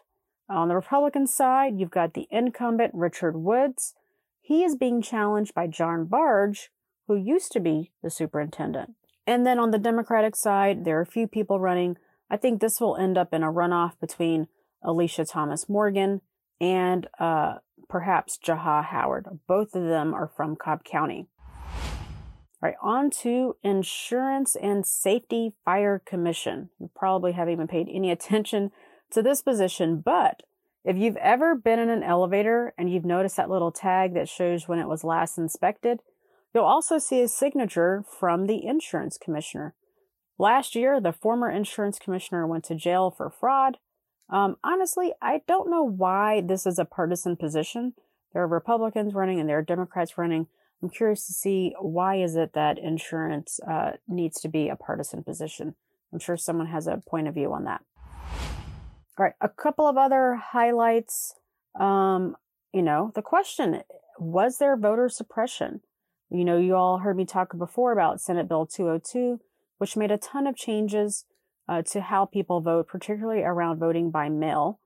on 0.50 0.68
the 0.68 0.76
Republican 0.76 1.26
side, 1.28 1.80
you've 1.80 1.92
got 1.92 2.14
the 2.14 2.28
incumbent 2.30 2.92
Richard 2.94 3.38
Woods. 3.38 3.94
He 4.42 4.64
is 4.64 4.76
being 4.76 5.02
challenged 5.02 5.54
by 5.54 5.68
John 5.68 6.06
Barge, 6.06 6.70
who 7.08 7.16
used 7.16 7.52
to 7.54 7.60
be 7.60 7.92
the 8.02 8.10
superintendent. 8.10 8.96
And 9.26 9.46
then 9.46 9.58
on 9.58 9.72
the 9.72 9.80
Democratic 9.80 10.36
side, 10.36 10.84
there 10.84 10.98
are 10.98 11.02
a 11.02 11.06
few 11.06 11.28
people 11.28 11.60
running. 11.60 11.98
I 12.34 12.36
think 12.36 12.62
this 12.62 12.82
will 12.82 12.98
end 12.98 13.16
up 13.16 13.32
in 13.32 13.44
a 13.44 13.54
runoff 13.54 14.00
between 14.02 14.48
Alisha 14.84 15.24
Thomas 15.32 15.70
Morgan 15.70 16.22
and 16.60 17.06
uh, 17.20 17.58
perhaps 17.88 18.40
Jaha 18.44 18.84
Howard. 18.86 19.28
Both 19.48 19.76
of 19.76 19.84
them 19.84 20.16
are 20.16 20.32
from 20.36 20.56
Cobb 20.56 20.84
County. 20.84 21.28
All 21.46 22.70
right, 22.70 22.76
on 22.82 23.12
to 23.22 23.56
Insurance 23.62 24.56
and 24.56 24.84
Safety 24.84 25.54
Fire 25.64 26.02
Commission. 26.04 26.72
You 26.80 26.90
probably 26.96 27.34
haven't 27.34 27.54
even 27.54 27.68
paid 27.68 27.88
any 27.88 28.10
attention 28.12 28.72
to 29.12 29.22
this 29.22 29.44
position, 29.44 30.02
but 30.04 30.42
if 30.84 30.98
you've 30.98 31.18
ever 31.18 31.54
been 31.54 31.78
in 31.78 31.92
an 31.92 32.02
elevator 32.02 32.74
and 32.80 32.92
you've 32.92 33.06
noticed 33.06 33.38
that 33.38 33.52
little 33.52 33.72
tag 33.72 34.16
that 34.16 34.28
shows 34.28 34.68
when 34.68 34.80
it 34.80 34.88
was 34.88 35.04
last 35.04 35.38
inspected, 35.38 36.00
you'll 36.52 36.64
also 36.64 36.98
see 36.98 37.22
a 37.22 37.28
signature 37.28 38.04
from 38.10 38.48
the 38.48 38.66
insurance 38.66 39.20
commissioner. 39.20 39.76
Last 40.38 40.76
year, 40.76 41.00
the 41.00 41.14
former 41.14 41.50
insurance 41.50 42.00
commissioner 42.00 42.48
went 42.48 42.64
to 42.66 42.76
jail 42.76 43.12
for 43.12 43.30
fraud. 43.30 43.78
Um, 44.30 44.58
honestly, 44.64 45.14
I 45.22 45.42
don't 45.48 45.70
know 45.70 45.84
why 45.84 46.42
this 46.42 46.66
is 46.66 46.80
a 46.80 46.86
partisan 46.86 47.36
position. 47.36 47.94
There 48.34 48.42
are 48.42 48.48
Republicans 48.48 49.14
running 49.14 49.40
and 49.40 49.48
there 49.48 49.60
are 49.60 49.64
Democrats 49.64 50.18
running. 50.18 50.48
I'm 50.82 50.90
curious 50.90 51.28
to 51.28 51.34
see 51.34 51.76
why 51.80 52.16
is 52.16 52.36
it 52.36 52.54
that 52.54 52.78
insurance 52.78 53.60
uh, 53.68 53.92
needs 54.08 54.42
to 54.42 54.50
be 54.50 54.70
a 54.70 54.76
partisan 54.76 55.24
position. 55.24 55.76
I'm 56.12 56.20
sure 56.20 56.36
someone 56.36 56.68
has 56.68 56.88
a 56.88 57.02
point 57.08 57.28
of 57.28 57.36
view 57.36 57.54
on 57.54 57.64
that. 57.66 57.82
All 59.18 59.26
right, 59.26 59.34
a 59.40 59.50
couple 59.50 59.88
of 59.88 59.98
other 59.98 60.36
highlights. 60.36 61.36
Um, 61.80 62.36
you 62.74 62.82
know, 62.82 63.12
the 63.14 63.22
question 63.22 63.82
was 64.20 64.58
there 64.58 64.76
voter 64.76 65.10
suppression? 65.10 65.82
You 66.30 66.44
know, 66.44 66.58
you 66.58 66.76
all 66.76 67.00
heard 67.00 67.16
me 67.16 67.26
talk 67.26 67.56
before 67.58 67.92
about 67.92 68.20
Senate 68.20 68.48
Bill 68.48 68.66
202, 68.66 69.40
which 69.84 69.98
made 69.98 70.12
a 70.12 70.18
ton 70.18 70.48
of 70.48 70.56
changes 70.56 71.26
uh, 71.68 71.82
to 71.82 72.00
how 72.00 72.24
people 72.24 72.62
vote, 72.62 72.88
particularly 72.88 73.44
around 73.44 73.80
voting 73.80 74.10
by 74.10 74.30
mail. 74.30 74.80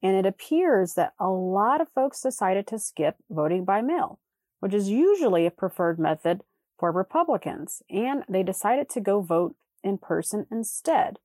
And 0.00 0.14
it 0.14 0.24
appears 0.24 0.94
that 0.94 1.12
a 1.18 1.28
lot 1.28 1.80
of 1.80 1.88
folks 1.88 2.20
decided 2.20 2.64
to 2.68 2.78
skip 2.78 3.16
voting 3.28 3.64
by 3.64 3.80
mail, 3.80 4.20
which 4.60 4.72
is 4.72 4.88
usually 4.88 5.44
a 5.44 5.50
preferred 5.50 5.98
method 5.98 6.44
for 6.78 6.92
Republicans. 6.92 7.82
And 7.90 8.22
they 8.28 8.44
decided 8.44 8.88
to 8.90 9.00
go 9.00 9.22
vote 9.22 9.56
in 9.82 9.98
person 9.98 10.46
instead. 10.52 11.18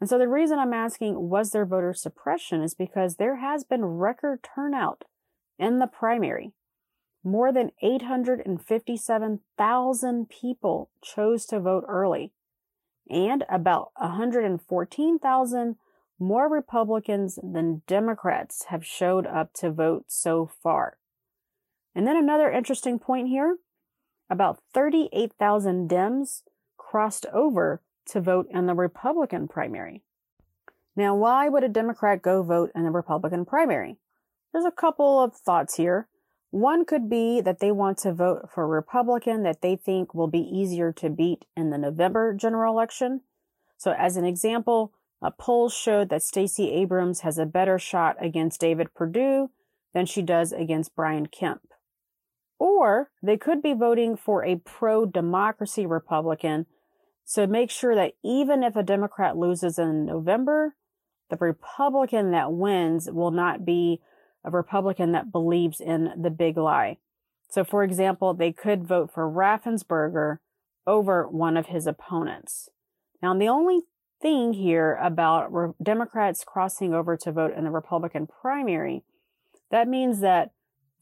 And 0.00 0.08
so 0.08 0.16
the 0.16 0.28
reason 0.28 0.60
I'm 0.60 0.72
asking, 0.72 1.28
was 1.28 1.50
there 1.50 1.66
voter 1.66 1.92
suppression, 1.92 2.62
is 2.62 2.74
because 2.74 3.16
there 3.16 3.38
has 3.38 3.64
been 3.64 3.84
record 3.84 4.46
turnout 4.54 5.02
in 5.58 5.80
the 5.80 5.88
primary. 5.88 6.52
More 7.24 7.52
than 7.52 7.72
857,000 7.82 10.28
people 10.28 10.90
chose 11.02 11.44
to 11.46 11.58
vote 11.58 11.84
early, 11.88 12.30
and 13.10 13.44
about 13.48 13.90
114,000 13.96 15.76
more 16.18 16.48
Republicans 16.48 17.38
than 17.42 17.82
Democrats 17.86 18.66
have 18.68 18.86
showed 18.86 19.26
up 19.26 19.52
to 19.54 19.70
vote 19.70 20.04
so 20.08 20.46
far. 20.62 20.98
And 21.94 22.06
then 22.06 22.16
another 22.16 22.50
interesting 22.50 22.98
point 22.98 23.28
here 23.28 23.56
about 24.30 24.62
38,000 24.72 25.90
Dems 25.90 26.42
crossed 26.78 27.26
over 27.32 27.82
to 28.06 28.20
vote 28.20 28.46
in 28.50 28.66
the 28.66 28.74
Republican 28.74 29.46
primary. 29.46 30.02
Now, 30.96 31.14
why 31.14 31.48
would 31.48 31.64
a 31.64 31.68
Democrat 31.68 32.22
go 32.22 32.42
vote 32.42 32.70
in 32.74 32.84
the 32.84 32.90
Republican 32.90 33.44
primary? 33.44 33.98
There's 34.52 34.64
a 34.64 34.70
couple 34.70 35.22
of 35.22 35.34
thoughts 35.34 35.76
here. 35.76 36.08
One 36.52 36.84
could 36.84 37.10
be 37.10 37.40
that 37.40 37.58
they 37.58 37.72
want 37.72 37.98
to 37.98 38.12
vote 38.12 38.50
for 38.54 38.62
a 38.62 38.68
Republican 38.68 39.42
that 39.42 39.60
they 39.60 39.74
think 39.74 40.14
will 40.14 40.28
be 40.28 40.38
easier 40.38 40.92
to 40.92 41.10
beat 41.10 41.44
in 41.56 41.70
the 41.70 41.78
November 41.78 42.32
general 42.34 42.72
election. 42.72 43.22
So, 43.76 43.92
as 43.92 44.16
an 44.16 44.24
example, 44.24 44.92
a 45.20 45.32
poll 45.32 45.68
showed 45.68 46.08
that 46.10 46.22
Stacey 46.22 46.70
Abrams 46.70 47.20
has 47.20 47.38
a 47.38 47.46
better 47.46 47.78
shot 47.78 48.16
against 48.20 48.60
David 48.60 48.94
Perdue 48.94 49.50
than 49.92 50.06
she 50.06 50.22
does 50.22 50.52
against 50.52 50.94
Brian 50.94 51.26
Kemp. 51.26 51.62
Or 52.58 53.10
they 53.20 53.36
could 53.36 53.62
be 53.62 53.72
voting 53.72 54.16
for 54.16 54.44
a 54.44 54.56
pro 54.56 55.06
democracy 55.06 55.86
Republican 55.86 56.66
so 57.24 57.46
make 57.46 57.70
sure 57.70 57.94
that 57.94 58.12
even 58.22 58.62
if 58.62 58.76
a 58.76 58.82
Democrat 58.82 59.36
loses 59.36 59.78
in 59.78 60.06
November, 60.06 60.74
the 61.30 61.36
Republican 61.36 62.32
that 62.32 62.52
wins 62.52 63.10
will 63.10 63.30
not 63.30 63.64
be 63.64 64.00
a 64.44 64.50
Republican 64.50 65.12
that 65.12 65.32
believes 65.32 65.80
in 65.80 66.10
the 66.20 66.30
big 66.30 66.56
lie. 66.56 66.98
So, 67.48 67.64
for 67.64 67.84
example, 67.84 68.34
they 68.34 68.52
could 68.52 68.86
vote 68.86 69.10
for 69.12 69.30
Raffensperger 69.30 70.38
over 70.86 71.28
one 71.28 71.56
of 71.56 71.66
his 71.66 71.86
opponents. 71.86 72.68
Now, 73.22 73.36
the 73.36 73.48
only 73.48 73.82
thing 74.20 74.54
here 74.54 74.98
about 75.02 75.52
re- 75.52 75.72
Democrats 75.82 76.44
crossing 76.44 76.94
over 76.94 77.16
to 77.16 77.32
vote 77.32 77.52
in 77.56 77.64
the 77.64 77.70
Republican 77.70 78.26
primary, 78.26 79.04
that 79.70 79.88
means 79.88 80.20
that 80.20 80.52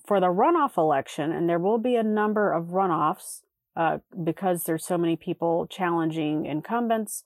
for 0.04 0.18
the 0.20 0.26
runoff 0.26 0.76
election, 0.76 1.30
and 1.30 1.48
there 1.48 1.58
will 1.58 1.78
be 1.78 1.96
a 1.96 2.02
number 2.02 2.52
of 2.52 2.68
runoffs 2.68 3.42
uh, 3.76 3.98
because 4.24 4.64
there's 4.64 4.84
so 4.84 4.98
many 4.98 5.16
people 5.16 5.66
challenging 5.66 6.46
incumbents. 6.46 7.24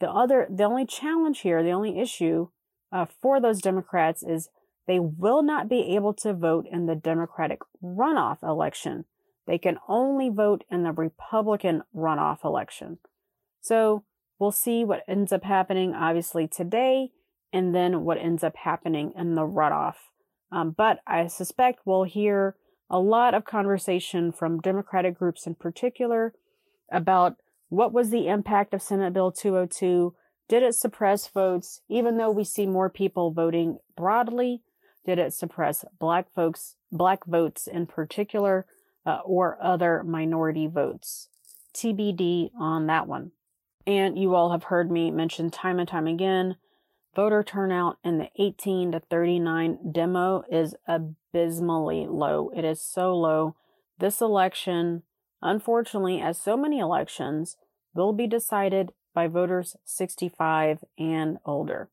The 0.00 0.10
other, 0.10 0.46
the 0.48 0.64
only 0.64 0.86
challenge 0.86 1.40
here, 1.40 1.62
the 1.62 1.70
only 1.70 2.00
issue 2.00 2.48
uh, 2.90 3.06
for 3.20 3.40
those 3.40 3.60
Democrats 3.60 4.22
is 4.22 4.48
they 4.86 4.98
will 4.98 5.42
not 5.42 5.68
be 5.68 5.94
able 5.94 6.14
to 6.14 6.34
vote 6.34 6.66
in 6.70 6.86
the 6.86 6.94
Democratic 6.94 7.60
runoff 7.82 8.42
election. 8.42 9.04
They 9.46 9.58
can 9.58 9.78
only 9.88 10.30
vote 10.30 10.64
in 10.70 10.82
the 10.82 10.92
Republican 10.92 11.82
runoff 11.94 12.44
election. 12.44 12.98
So 13.60 14.04
we'll 14.38 14.52
see 14.52 14.84
what 14.84 15.02
ends 15.08 15.32
up 15.32 15.44
happening, 15.44 15.94
obviously, 15.94 16.46
today, 16.46 17.10
and 17.52 17.74
then 17.74 18.04
what 18.04 18.18
ends 18.18 18.42
up 18.42 18.56
happening 18.56 19.12
in 19.16 19.34
the 19.34 19.46
runoff. 19.46 19.94
Um, 20.50 20.74
but 20.76 21.00
I 21.06 21.26
suspect 21.26 21.80
we'll 21.84 22.04
hear 22.04 22.56
a 22.90 22.98
lot 22.98 23.34
of 23.34 23.44
conversation 23.44 24.32
from 24.32 24.60
Democratic 24.60 25.18
groups 25.18 25.46
in 25.46 25.54
particular 25.54 26.34
about 26.92 27.36
what 27.68 27.92
was 27.92 28.10
the 28.10 28.28
impact 28.28 28.74
of 28.74 28.82
Senate 28.82 29.12
Bill 29.12 29.32
202? 29.32 30.14
Did 30.48 30.62
it 30.62 30.74
suppress 30.74 31.28
votes, 31.28 31.80
even 31.88 32.18
though 32.18 32.30
we 32.30 32.44
see 32.44 32.66
more 32.66 32.90
people 32.90 33.32
voting 33.32 33.78
broadly? 33.96 34.62
Did 35.04 35.18
it 35.18 35.34
suppress 35.34 35.84
black 35.98 36.32
folks, 36.32 36.76
black 36.90 37.24
votes 37.26 37.66
in 37.66 37.86
particular, 37.86 38.66
uh, 39.04 39.20
or 39.24 39.58
other 39.62 40.02
minority 40.02 40.66
votes? 40.66 41.28
TBD 41.74 42.50
on 42.58 42.86
that 42.86 43.06
one. 43.06 43.32
And 43.86 44.18
you 44.18 44.34
all 44.34 44.52
have 44.52 44.64
heard 44.64 44.90
me 44.90 45.10
mention 45.10 45.50
time 45.50 45.78
and 45.78 45.88
time 45.88 46.06
again 46.06 46.56
voter 47.14 47.42
turnout 47.42 47.98
in 48.04 48.18
the 48.18 48.28
18 48.38 48.92
to 48.92 49.00
39 49.00 49.92
demo 49.92 50.44
is 50.50 50.74
abysmally 50.86 52.06
low. 52.08 52.50
It 52.54 52.64
is 52.64 52.80
so 52.80 53.16
low. 53.16 53.56
This 53.98 54.20
election, 54.20 55.02
unfortunately, 55.40 56.20
as 56.20 56.38
so 56.38 56.56
many 56.56 56.78
elections, 56.78 57.56
will 57.94 58.12
be 58.12 58.26
decided 58.26 58.92
by 59.14 59.28
voters 59.28 59.76
65 59.84 60.84
and 60.98 61.38
older. 61.44 61.88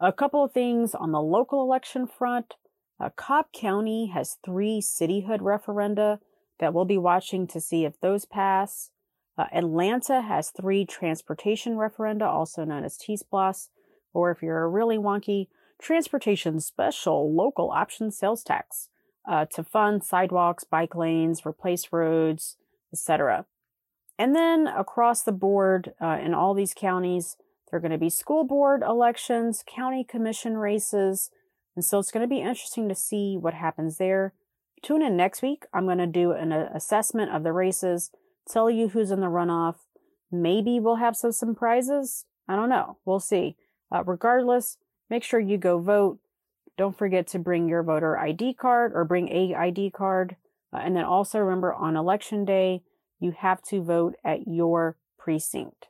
A 0.00 0.12
couple 0.12 0.44
of 0.44 0.52
things 0.52 0.94
on 0.94 1.10
the 1.10 1.20
local 1.20 1.62
election 1.62 2.06
front. 2.06 2.54
Uh, 3.00 3.10
Cobb 3.16 3.46
County 3.52 4.06
has 4.14 4.38
three 4.44 4.80
cityhood 4.80 5.40
referenda 5.40 6.20
that 6.60 6.72
we'll 6.72 6.84
be 6.84 6.98
watching 6.98 7.48
to 7.48 7.60
see 7.60 7.84
if 7.84 8.00
those 8.00 8.24
pass. 8.24 8.90
Uh, 9.36 9.46
Atlanta 9.52 10.22
has 10.22 10.50
three 10.50 10.84
transportation 10.84 11.74
referenda, 11.74 12.22
also 12.22 12.64
known 12.64 12.84
as 12.84 12.96
T-SPLOST, 12.96 13.70
or 14.12 14.30
if 14.30 14.42
you're 14.42 14.62
a 14.62 14.68
really 14.68 14.98
wonky, 14.98 15.48
transportation 15.80 16.60
special 16.60 17.32
local 17.34 17.70
option 17.70 18.10
sales 18.10 18.42
tax 18.44 18.88
uh, 19.28 19.46
to 19.46 19.64
fund 19.64 20.04
sidewalks, 20.04 20.64
bike 20.64 20.94
lanes, 20.94 21.44
replace 21.44 21.88
roads, 21.92 22.56
etc. 22.92 23.46
And 24.16 24.34
then 24.34 24.68
across 24.68 25.22
the 25.22 25.32
board 25.32 25.92
uh, 26.00 26.18
in 26.22 26.34
all 26.34 26.54
these 26.54 26.74
counties, 26.74 27.36
there 27.70 27.78
are 27.78 27.80
going 27.80 27.92
to 27.92 27.98
be 27.98 28.10
school 28.10 28.44
board 28.44 28.82
elections, 28.82 29.62
county 29.66 30.04
commission 30.04 30.56
races, 30.56 31.30
and 31.76 31.84
so 31.84 31.98
it's 31.98 32.10
going 32.10 32.22
to 32.22 32.34
be 32.34 32.40
interesting 32.40 32.88
to 32.88 32.94
see 32.94 33.36
what 33.36 33.54
happens 33.54 33.98
there. 33.98 34.32
tune 34.82 35.02
in 35.02 35.16
next 35.16 35.42
week. 35.42 35.64
I'm 35.72 35.84
going 35.84 35.98
to 35.98 36.06
do 36.06 36.32
an 36.32 36.52
uh, 36.52 36.70
assessment 36.74 37.32
of 37.32 37.44
the 37.44 37.52
races, 37.52 38.10
tell 38.50 38.70
you 38.70 38.88
who's 38.88 39.10
in 39.10 39.20
the 39.20 39.26
runoff. 39.26 39.76
Maybe 40.32 40.80
we'll 40.80 40.96
have 40.96 41.16
some 41.16 41.32
surprises. 41.32 42.24
I 42.48 42.56
don't 42.56 42.68
know. 42.68 42.98
We'll 43.04 43.20
see. 43.20 43.56
Uh, 43.92 44.02
regardless, 44.04 44.76
make 45.08 45.22
sure 45.22 45.40
you 45.40 45.56
go 45.56 45.78
vote. 45.78 46.18
Don't 46.76 46.96
forget 46.96 47.26
to 47.28 47.38
bring 47.38 47.68
your 47.68 47.82
voter 47.82 48.18
ID 48.18 48.54
card 48.54 48.92
or 48.94 49.04
bring 49.04 49.28
a 49.28 49.54
ID 49.54 49.90
card. 49.90 50.36
Uh, 50.72 50.78
and 50.78 50.96
then 50.96 51.04
also 51.04 51.38
remember 51.38 51.72
on 51.74 51.96
election 51.96 52.44
day, 52.44 52.82
you 53.20 53.32
have 53.38 53.62
to 53.62 53.82
vote 53.82 54.14
at 54.24 54.46
your 54.46 54.96
precinct. 55.18 55.86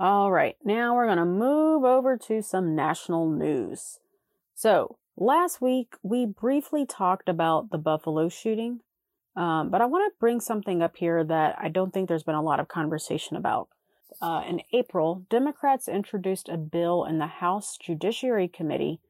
All 0.00 0.30
right, 0.30 0.56
now 0.62 0.94
we're 0.94 1.06
going 1.06 1.18
to 1.18 1.24
move 1.24 1.82
over 1.82 2.16
to 2.18 2.40
some 2.40 2.76
national 2.76 3.28
news. 3.28 3.98
So, 4.54 4.96
last 5.16 5.60
week 5.60 5.96
we 6.04 6.24
briefly 6.24 6.86
talked 6.86 7.28
about 7.28 7.70
the 7.70 7.78
Buffalo 7.78 8.28
shooting, 8.28 8.78
um, 9.34 9.70
but 9.70 9.80
I 9.80 9.86
want 9.86 10.08
to 10.08 10.18
bring 10.20 10.38
something 10.38 10.82
up 10.82 10.98
here 10.98 11.24
that 11.24 11.56
I 11.60 11.68
don't 11.68 11.92
think 11.92 12.08
there's 12.08 12.22
been 12.22 12.36
a 12.36 12.42
lot 12.42 12.60
of 12.60 12.68
conversation 12.68 13.36
about. 13.36 13.70
Uh, 14.22 14.44
in 14.48 14.62
April, 14.72 15.26
Democrats 15.28 15.88
introduced 15.88 16.48
a 16.48 16.56
bill 16.56 17.04
in 17.04 17.18
the 17.18 17.26
House 17.26 17.76
Judiciary 17.76 18.46
Committee 18.46 19.00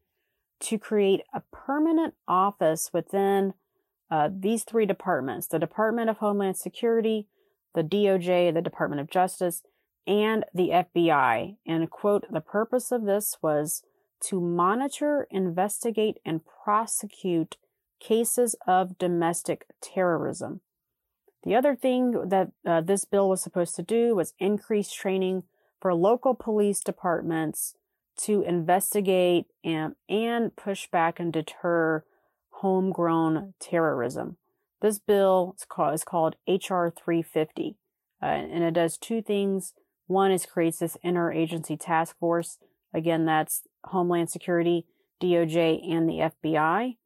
to 0.61 0.79
create 0.79 1.21
a 1.35 1.43
permanent 1.53 2.15
office 2.27 2.95
within 2.95 3.53
uh, 4.11 4.31
these 4.33 4.65
three 4.65 4.87
departments 4.87 5.49
the 5.49 5.59
Department 5.59 6.09
of 6.09 6.17
Homeland 6.17 6.57
Security, 6.57 7.27
the 7.75 7.85
DOJ, 7.85 8.55
the 8.55 8.63
Department 8.63 9.03
of 9.03 9.11
Justice, 9.11 9.63
and 10.09 10.45
the 10.55 10.71
FBI. 10.71 11.57
And 11.67 11.91
quote, 11.91 12.25
the 12.33 12.41
purpose 12.41 12.91
of 12.91 13.05
this 13.05 13.37
was 13.43 13.83
to 14.23 14.41
monitor, 14.41 15.29
investigate, 15.31 16.19
and 16.25 16.41
prosecute 16.45 17.57
cases 18.01 18.57
of 18.67 18.99
domestic 18.99 19.67
terrorism. 19.81 20.61
The 21.45 21.55
other 21.55 21.77
thing 21.77 22.29
that 22.29 22.51
uh, 22.67 22.81
this 22.81 23.05
bill 23.05 23.29
was 23.29 23.43
supposed 23.43 23.77
to 23.77 23.83
do 23.83 24.17
was 24.17 24.35
increase 24.39 24.91
training 24.91 25.45
for 25.81 25.95
local 25.95 26.35
police 26.35 26.81
departments 26.81 27.75
to 28.19 28.43
investigate 28.43 29.47
and, 29.63 29.95
and 30.09 30.57
push 30.57 30.89
back 30.89 31.21
and 31.21 31.33
deter 31.33 32.05
homegrown 32.51 33.55
terrorism. 33.61 34.37
This 34.81 34.99
bill 34.99 35.55
is 35.57 35.65
called, 35.65 35.95
is 35.95 36.05
called 36.05 36.37
HR 36.47 36.89
350, 36.89 37.77
uh, 38.21 38.27
and 38.27 38.65
it 38.65 38.75
does 38.75 38.97
two 38.97 39.23
things. 39.23 39.75
One 40.09 40.33
is 40.33 40.47
creates 40.47 40.79
this 40.79 40.97
interagency 41.05 41.79
task 41.79 42.19
force. 42.19 42.59
Again, 42.93 43.27
that's 43.27 43.63
Homeland 43.85 44.31
Security, 44.31 44.87
DOJ, 45.23 45.87
and 45.89 46.09
the 46.09 46.31
FBI. 46.33 46.97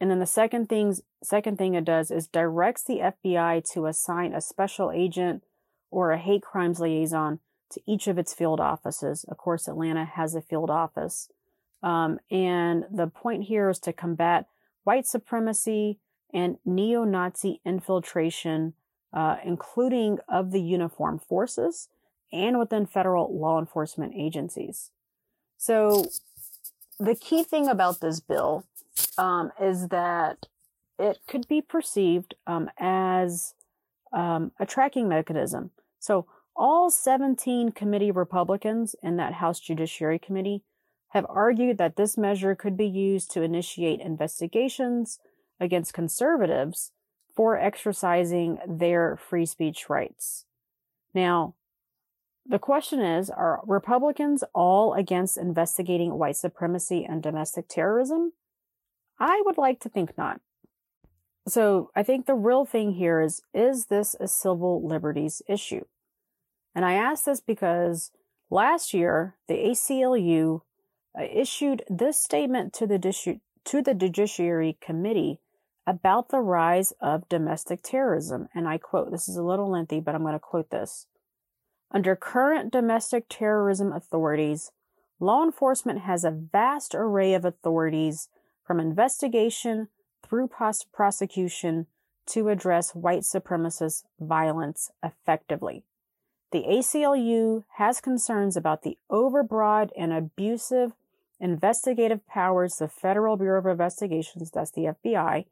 And 0.00 0.10
then 0.10 0.18
the 0.18 0.26
second 0.26 0.68
things 0.68 1.02
second 1.22 1.58
thing 1.58 1.74
it 1.74 1.84
does 1.84 2.10
is 2.10 2.26
directs 2.26 2.84
the 2.84 3.12
FBI 3.12 3.70
to 3.72 3.86
assign 3.86 4.32
a 4.32 4.40
special 4.40 4.90
agent 4.90 5.42
or 5.90 6.12
a 6.12 6.18
hate 6.18 6.42
crimes 6.42 6.80
liaison 6.80 7.40
to 7.70 7.80
each 7.86 8.06
of 8.06 8.18
its 8.18 8.32
field 8.32 8.60
offices. 8.60 9.24
Of 9.24 9.36
course, 9.36 9.68
Atlanta 9.68 10.04
has 10.04 10.34
a 10.34 10.40
field 10.40 10.70
office. 10.70 11.28
Um, 11.82 12.18
and 12.30 12.84
the 12.90 13.08
point 13.08 13.44
here 13.44 13.68
is 13.68 13.78
to 13.80 13.92
combat 13.92 14.46
white 14.84 15.06
supremacy 15.06 15.98
and 16.32 16.58
neo 16.64 17.04
Nazi 17.04 17.60
infiltration, 17.64 18.74
uh, 19.12 19.36
including 19.44 20.18
of 20.28 20.50
the 20.50 20.62
uniformed 20.62 21.22
forces 21.22 21.88
and 22.32 22.58
within 22.58 22.86
federal 22.86 23.36
law 23.36 23.58
enforcement 23.58 24.12
agencies. 24.16 24.90
So, 25.56 26.06
the 27.00 27.14
key 27.14 27.42
thing 27.44 27.68
about 27.68 28.00
this 28.00 28.20
bill 28.20 28.64
um, 29.16 29.52
is 29.60 29.88
that 29.88 30.46
it 30.98 31.18
could 31.26 31.46
be 31.46 31.62
perceived 31.62 32.34
um, 32.46 32.70
as 32.78 33.54
um, 34.12 34.52
a 34.58 34.66
tracking 34.66 35.08
mechanism. 35.08 35.70
So, 35.98 36.26
all 36.56 36.90
17 36.90 37.70
committee 37.70 38.10
Republicans 38.10 38.96
in 39.02 39.16
that 39.16 39.34
House 39.34 39.60
Judiciary 39.60 40.18
Committee 40.18 40.64
have 41.10 41.24
argued 41.28 41.78
that 41.78 41.96
this 41.96 42.18
measure 42.18 42.54
could 42.54 42.76
be 42.76 42.86
used 42.86 43.30
to 43.30 43.42
initiate 43.42 44.00
investigations 44.00 45.20
against 45.60 45.94
conservatives 45.94 46.92
for 47.34 47.56
exercising 47.56 48.58
their 48.66 49.16
free 49.16 49.46
speech 49.46 49.88
rights. 49.88 50.44
Now, 51.14 51.54
the 52.48 52.58
question 52.58 53.00
is 53.00 53.30
Are 53.30 53.60
Republicans 53.66 54.42
all 54.54 54.94
against 54.94 55.36
investigating 55.36 56.18
white 56.18 56.36
supremacy 56.36 57.04
and 57.04 57.22
domestic 57.22 57.68
terrorism? 57.68 58.32
I 59.20 59.42
would 59.44 59.58
like 59.58 59.80
to 59.80 59.88
think 59.88 60.16
not. 60.16 60.40
So 61.46 61.90
I 61.94 62.02
think 62.02 62.26
the 62.26 62.34
real 62.34 62.64
thing 62.64 62.92
here 62.92 63.20
is 63.20 63.42
Is 63.52 63.86
this 63.86 64.16
a 64.18 64.28
civil 64.28 64.86
liberties 64.86 65.42
issue? 65.46 65.84
And 66.74 66.84
I 66.84 66.94
ask 66.94 67.24
this 67.24 67.40
because 67.40 68.12
last 68.50 68.94
year, 68.94 69.36
the 69.46 69.54
ACLU 69.54 70.62
uh, 71.18 71.24
issued 71.30 71.82
this 71.88 72.18
statement 72.18 72.72
to 72.74 72.86
the, 72.86 72.98
to 73.64 73.82
the 73.82 73.94
Judiciary 73.94 74.78
Committee 74.80 75.40
about 75.86 76.28
the 76.28 76.40
rise 76.40 76.92
of 77.00 77.28
domestic 77.28 77.82
terrorism. 77.82 78.48
And 78.54 78.68
I 78.68 78.78
quote, 78.78 79.10
this 79.10 79.28
is 79.28 79.36
a 79.36 79.42
little 79.42 79.70
lengthy, 79.70 80.00
but 80.00 80.14
I'm 80.14 80.22
going 80.22 80.34
to 80.34 80.38
quote 80.38 80.70
this. 80.70 81.06
Under 81.90 82.14
current 82.14 82.72
domestic 82.72 83.26
terrorism 83.28 83.92
authorities, 83.92 84.72
law 85.20 85.42
enforcement 85.42 86.00
has 86.00 86.24
a 86.24 86.30
vast 86.30 86.94
array 86.94 87.34
of 87.34 87.44
authorities 87.44 88.28
from 88.64 88.78
investigation 88.78 89.88
through 90.22 90.48
pros- 90.48 90.84
prosecution 90.84 91.86
to 92.26 92.50
address 92.50 92.94
white 92.94 93.22
supremacist 93.22 94.04
violence 94.20 94.90
effectively. 95.02 95.84
The 96.52 96.64
ACLU 96.64 97.64
has 97.76 98.00
concerns 98.00 98.56
about 98.56 98.82
the 98.82 98.98
overbroad 99.10 99.90
and 99.96 100.12
abusive 100.12 100.92
investigative 101.40 102.26
powers 102.26 102.76
the 102.76 102.88
Federal 102.88 103.36
Bureau 103.36 103.60
of 103.60 103.66
Investigations, 103.66 104.50
that's 104.50 104.70
the 104.70 104.94
FBI, 105.04 105.46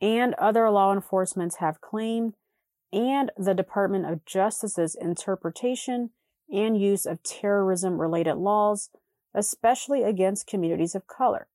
and 0.00 0.34
other 0.34 0.70
law 0.70 0.92
enforcement 0.92 1.56
have 1.60 1.80
claimed, 1.80 2.34
and 2.94 3.32
the 3.36 3.54
Department 3.54 4.06
of 4.06 4.24
Justice's 4.24 4.94
interpretation 4.94 6.10
and 6.50 6.80
use 6.80 7.04
of 7.04 7.22
terrorism 7.22 8.00
related 8.00 8.36
laws, 8.36 8.90
especially 9.34 10.04
against 10.04 10.46
communities 10.46 10.94
of 10.94 11.08
color. 11.08 11.48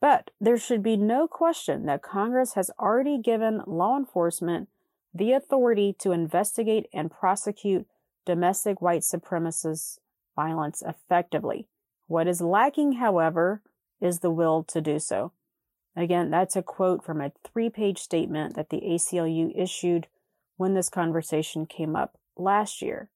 But 0.00 0.30
there 0.40 0.58
should 0.58 0.82
be 0.82 0.96
no 0.96 1.28
question 1.28 1.86
that 1.86 2.02
Congress 2.02 2.54
has 2.54 2.70
already 2.80 3.18
given 3.18 3.62
law 3.66 3.96
enforcement 3.96 4.68
the 5.14 5.32
authority 5.32 5.94
to 6.00 6.12
investigate 6.12 6.86
and 6.92 7.10
prosecute 7.10 7.86
domestic 8.24 8.80
white 8.80 9.02
supremacist 9.02 9.98
violence 10.34 10.82
effectively. 10.82 11.66
What 12.06 12.26
is 12.26 12.40
lacking, 12.40 12.94
however, 12.94 13.62
is 14.00 14.20
the 14.20 14.30
will 14.30 14.64
to 14.64 14.80
do 14.80 14.98
so. 14.98 15.32
Again, 15.94 16.30
that's 16.30 16.56
a 16.56 16.62
quote 16.62 17.04
from 17.04 17.20
a 17.20 17.32
three 17.44 17.68
page 17.68 17.98
statement 17.98 18.56
that 18.56 18.70
the 18.70 18.80
ACLU 18.80 19.52
issued 19.54 20.06
when 20.60 20.74
this 20.74 20.90
conversation 20.90 21.64
came 21.64 21.96
up 21.96 22.18
last 22.36 22.82
year. 22.82 23.08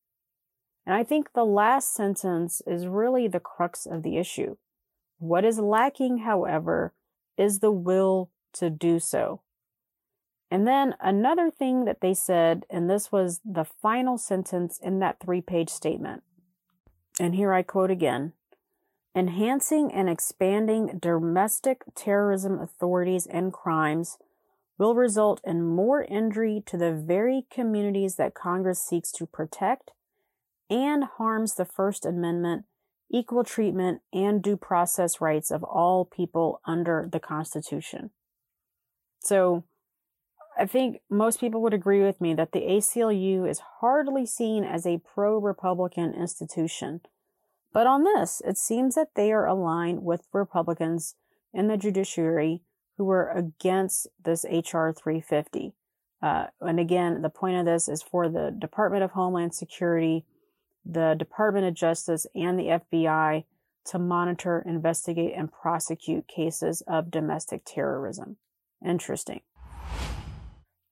And 0.87 0.94
I 0.94 1.04
think 1.04 1.35
the 1.35 1.44
last 1.44 1.94
sentence 1.94 2.62
is 2.66 2.87
really 2.87 3.28
the 3.28 3.38
crux 3.38 3.85
of 3.85 4.02
the 4.02 4.16
issue. 4.16 4.57
What 5.18 5.44
is 5.44 5.59
lacking, 5.59 6.20
however, 6.20 6.94
is 7.37 7.59
the 7.59 7.70
will 7.70 8.30
to 8.54 8.70
do 8.70 8.98
so. 8.98 9.42
And 10.50 10.66
then 10.66 10.94
another 11.00 11.50
thing 11.50 11.85
that 11.85 12.00
they 12.00 12.14
said, 12.14 12.64
and 12.70 12.88
this 12.88 13.12
was 13.12 13.42
the 13.44 13.66
final 13.66 14.16
sentence 14.16 14.80
in 14.83 15.00
that 15.00 15.20
three 15.20 15.42
page 15.42 15.68
statement. 15.68 16.22
And 17.20 17.35
here 17.35 17.52
I 17.52 17.61
quote 17.61 17.90
again 17.90 18.33
Enhancing 19.14 19.92
and 19.92 20.09
expanding 20.09 20.98
domestic 20.98 21.83
terrorism 21.94 22.59
authorities 22.59 23.26
and 23.26 23.52
crimes 23.52 24.16
will 24.78 24.94
result 24.94 25.40
in 25.44 25.62
more 25.62 26.02
injury 26.04 26.62
to 26.66 26.76
the 26.76 26.92
very 26.92 27.46
communities 27.50 28.16
that 28.16 28.34
Congress 28.34 28.82
seeks 28.82 29.12
to 29.12 29.26
protect 29.26 29.92
and 30.68 31.04
harms 31.04 31.54
the 31.54 31.64
First 31.64 32.04
Amendment 32.04 32.64
equal 33.14 33.44
treatment, 33.44 34.02
and 34.12 34.42
due 34.42 34.56
process 34.56 35.20
rights 35.20 35.50
of 35.50 35.62
all 35.62 36.04
people 36.04 36.60
under 36.64 37.08
the 37.10 37.20
Constitution. 37.20 38.10
So, 39.20 39.64
I 40.58 40.66
think 40.66 41.00
most 41.10 41.40
people 41.40 41.62
would 41.62 41.74
agree 41.74 42.02
with 42.02 42.20
me 42.20 42.34
that 42.34 42.52
the 42.52 42.60
ACLU 42.60 43.48
is 43.48 43.60
hardly 43.80 44.24
seen 44.26 44.62
as 44.62 44.87
a 44.87 44.98
pro 44.98 45.38
Republican 45.38 46.14
institution. 46.14 47.00
But 47.72 47.88
on 47.88 48.04
this, 48.04 48.40
it 48.44 48.56
seems 48.56 48.94
that 48.94 49.14
they 49.16 49.32
are 49.32 49.46
aligned 49.46 50.04
with 50.04 50.28
Republicans 50.32 51.16
in 51.52 51.66
the 51.66 51.76
judiciary 51.76 52.62
who 52.96 53.04
were 53.04 53.28
against 53.30 54.07
this 54.22 54.44
H.R. 54.44 54.92
350. 54.92 55.72
Uh, 56.22 56.46
and 56.61 56.80
again, 56.80 57.22
the 57.22 57.28
point 57.28 57.59
of 57.59 57.66
this 57.66 57.88
is 57.88 58.02
for 58.02 58.28
the 58.28 58.54
Department 58.59 59.02
of 59.02 59.11
Homeland 59.11 59.54
Security 59.54 60.24
the 60.85 61.14
Department 61.18 61.66
of 61.66 61.74
Justice 61.74 62.26
and 62.35 62.59
the 62.59 62.80
FBI 62.92 63.44
to 63.87 63.98
monitor, 63.98 64.62
investigate, 64.66 65.33
and 65.37 65.52
prosecute 65.52 66.26
cases 66.28 66.83
of 66.87 67.11
domestic 67.11 67.62
terrorism. 67.64 68.37
Interesting. 68.85 69.40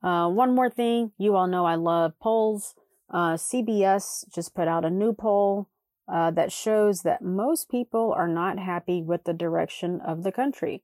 Uh, 0.03 0.29
one 0.29 0.55
more 0.55 0.71
thing. 0.71 1.13
You 1.19 1.37
all 1.37 1.47
know 1.47 1.65
I 1.65 1.77
love 1.77 2.19
polls. 2.21 2.75
Uh, 3.11 3.35
CBS 3.35 4.25
just 4.35 4.55
put 4.55 4.69
out 4.69 4.85
a 4.85 4.91
new 4.91 5.13
poll 5.13 5.69
uh, 6.13 6.31
that 6.33 6.51
shows 6.51 7.03
that 7.03 7.23
most 7.23 7.71
people 7.71 8.13
are 8.17 8.29
not 8.29 8.59
happy 8.59 9.03
with 9.03 9.25
the 9.25 9.35
direction 9.35 10.01
of 10.01 10.23
the 10.23 10.33
country. 10.33 10.83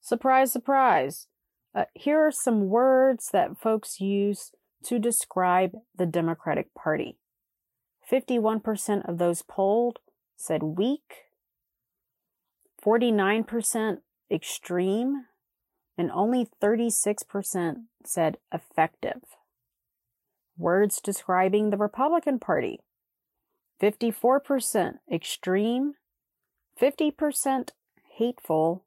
Surprise, 0.00 0.52
surprise. 0.52 1.26
Uh, 1.74 1.84
here 1.94 2.18
are 2.26 2.32
some 2.32 2.68
words 2.68 3.30
that 3.32 3.58
folks 3.58 4.00
use 4.00 4.52
to 4.84 4.98
describe 4.98 5.72
the 5.96 6.06
Democratic 6.06 6.74
Party. 6.74 7.18
51% 8.10 9.08
of 9.08 9.18
those 9.18 9.42
polled 9.42 9.98
said 10.36 10.62
weak, 10.62 11.26
49% 12.84 13.98
extreme, 14.30 15.24
and 15.98 16.10
only 16.12 16.48
36% 16.62 17.74
said 18.04 18.38
effective. 18.52 19.22
Words 20.56 21.00
describing 21.00 21.70
the 21.70 21.76
Republican 21.76 22.38
Party 22.38 22.80
54% 23.80 24.94
extreme, 25.12 25.94
50% 26.80 27.70
hateful, 28.16 28.84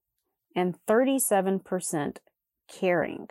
and 0.56 0.76
37% 0.88 2.18
caring. 2.68 3.28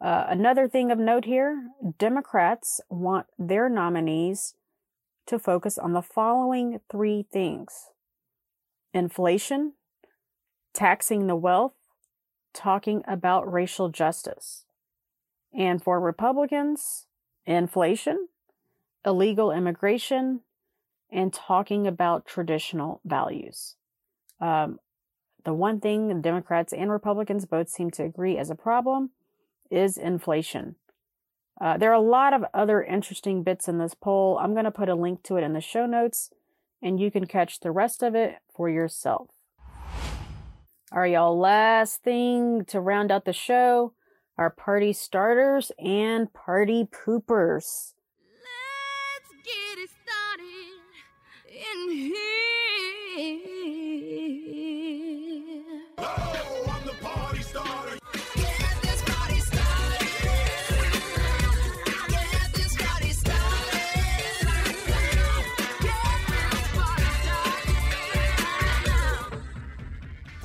Uh, 0.00 0.26
another 0.28 0.68
thing 0.68 0.90
of 0.90 0.98
note 0.98 1.24
here 1.24 1.68
Democrats 1.98 2.80
want 2.90 3.26
their 3.38 3.68
nominees 3.68 4.54
to 5.26 5.38
focus 5.38 5.78
on 5.78 5.92
the 5.92 6.02
following 6.02 6.80
three 6.90 7.26
things 7.32 7.90
inflation, 8.92 9.72
taxing 10.72 11.26
the 11.26 11.36
wealth, 11.36 11.74
talking 12.54 13.02
about 13.06 13.50
racial 13.50 13.88
justice. 13.88 14.64
And 15.52 15.82
for 15.82 16.00
Republicans, 16.00 17.06
inflation, 17.46 18.28
illegal 19.04 19.50
immigration, 19.52 20.40
and 21.10 21.32
talking 21.32 21.86
about 21.86 22.26
traditional 22.26 23.00
values. 23.04 23.76
Um, 24.40 24.78
the 25.46 25.54
one 25.54 25.80
thing 25.80 26.20
Democrats 26.20 26.72
and 26.72 26.90
Republicans 26.90 27.46
both 27.46 27.68
seem 27.68 27.90
to 27.92 28.02
agree 28.02 28.36
as 28.36 28.50
a 28.50 28.56
problem 28.56 29.10
is 29.70 29.96
inflation. 29.96 30.74
Uh, 31.60 31.78
there 31.78 31.90
are 31.90 31.94
a 31.94 32.00
lot 32.00 32.34
of 32.34 32.44
other 32.52 32.82
interesting 32.82 33.44
bits 33.44 33.68
in 33.68 33.78
this 33.78 33.94
poll. 33.94 34.38
I'm 34.38 34.54
going 34.54 34.64
to 34.64 34.72
put 34.72 34.88
a 34.88 34.96
link 34.96 35.22
to 35.22 35.36
it 35.36 35.44
in 35.44 35.52
the 35.52 35.60
show 35.60 35.86
notes, 35.86 36.30
and 36.82 36.98
you 36.98 37.12
can 37.12 37.26
catch 37.26 37.60
the 37.60 37.70
rest 37.70 38.02
of 38.02 38.16
it 38.16 38.38
for 38.54 38.68
yourself. 38.68 39.30
All 40.92 41.00
right, 41.00 41.12
y'all. 41.12 41.38
Last 41.38 42.02
thing 42.02 42.64
to 42.66 42.80
round 42.80 43.12
out 43.12 43.24
the 43.24 43.32
show 43.32 43.92
are 44.36 44.50
party 44.50 44.92
starters 44.92 45.70
and 45.78 46.32
party 46.32 46.88
poopers. 46.90 47.94
Let's 48.42 49.30
get 49.44 49.78
it 49.78 49.90
started 50.04 50.80
in 51.48 51.90
here. 51.96 53.55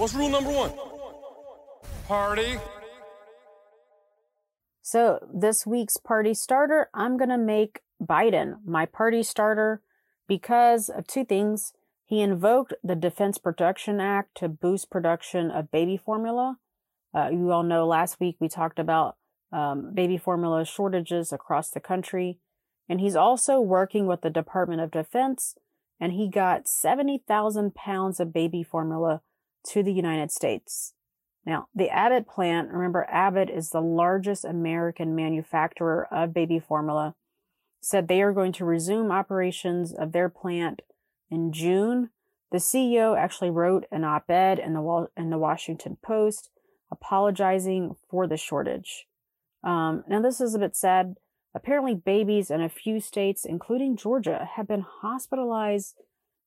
What's 0.01 0.15
rule 0.15 0.29
number 0.29 0.49
one? 0.49 0.71
Party. 2.07 2.57
So, 4.81 5.19
this 5.31 5.63
week's 5.67 5.97
party 5.97 6.33
starter, 6.33 6.89
I'm 6.91 7.17
going 7.17 7.29
to 7.29 7.37
make 7.37 7.81
Biden 8.01 8.55
my 8.65 8.87
party 8.87 9.21
starter 9.21 9.83
because 10.27 10.89
of 10.89 11.05
two 11.05 11.23
things. 11.23 11.73
He 12.03 12.19
invoked 12.19 12.73
the 12.83 12.95
Defense 12.95 13.37
Production 13.37 13.99
Act 13.99 14.33
to 14.37 14.49
boost 14.49 14.89
production 14.89 15.51
of 15.51 15.69
baby 15.69 15.97
formula. 15.97 16.57
Uh, 17.13 17.29
you 17.31 17.51
all 17.51 17.61
know 17.61 17.85
last 17.85 18.19
week 18.19 18.37
we 18.39 18.49
talked 18.49 18.79
about 18.79 19.17
um, 19.53 19.93
baby 19.93 20.17
formula 20.17 20.65
shortages 20.65 21.31
across 21.31 21.69
the 21.69 21.79
country. 21.79 22.39
And 22.89 22.99
he's 22.99 23.15
also 23.15 23.59
working 23.59 24.07
with 24.07 24.21
the 24.21 24.31
Department 24.31 24.81
of 24.81 24.89
Defense, 24.89 25.53
and 25.99 26.13
he 26.13 26.27
got 26.27 26.67
70,000 26.67 27.75
pounds 27.75 28.19
of 28.19 28.33
baby 28.33 28.63
formula 28.63 29.21
to 29.69 29.83
the 29.83 29.93
United 29.93 30.31
States. 30.31 30.93
Now, 31.45 31.67
the 31.73 31.89
Abbott 31.89 32.27
plant, 32.27 32.69
remember, 32.69 33.07
Abbott 33.09 33.49
is 33.49 33.69
the 33.69 33.81
largest 33.81 34.45
American 34.45 35.15
manufacturer 35.15 36.07
of 36.11 36.33
baby 36.33 36.59
formula, 36.59 37.15
said 37.81 38.07
they 38.07 38.21
are 38.21 38.33
going 38.33 38.51
to 38.53 38.65
resume 38.65 39.11
operations 39.11 39.91
of 39.91 40.11
their 40.11 40.29
plant 40.29 40.81
in 41.31 41.51
June. 41.51 42.09
The 42.51 42.59
CEO 42.59 43.17
actually 43.17 43.49
wrote 43.49 43.85
an 43.91 44.03
op 44.03 44.29
ed 44.29 44.59
in 44.59 44.73
the, 44.73 45.07
in 45.17 45.31
the 45.31 45.39
Washington 45.39 45.97
Post 46.03 46.49
apologizing 46.91 47.95
for 48.09 48.27
the 48.27 48.37
shortage. 48.37 49.07
Um, 49.63 50.03
now, 50.07 50.21
this 50.21 50.41
is 50.41 50.53
a 50.53 50.59
bit 50.59 50.75
sad. 50.75 51.15
Apparently, 51.55 51.95
babies 51.95 52.51
in 52.51 52.61
a 52.61 52.69
few 52.69 52.99
states, 52.99 53.45
including 53.45 53.97
Georgia, 53.97 54.47
have 54.55 54.67
been 54.67 54.85
hospitalized 55.01 55.95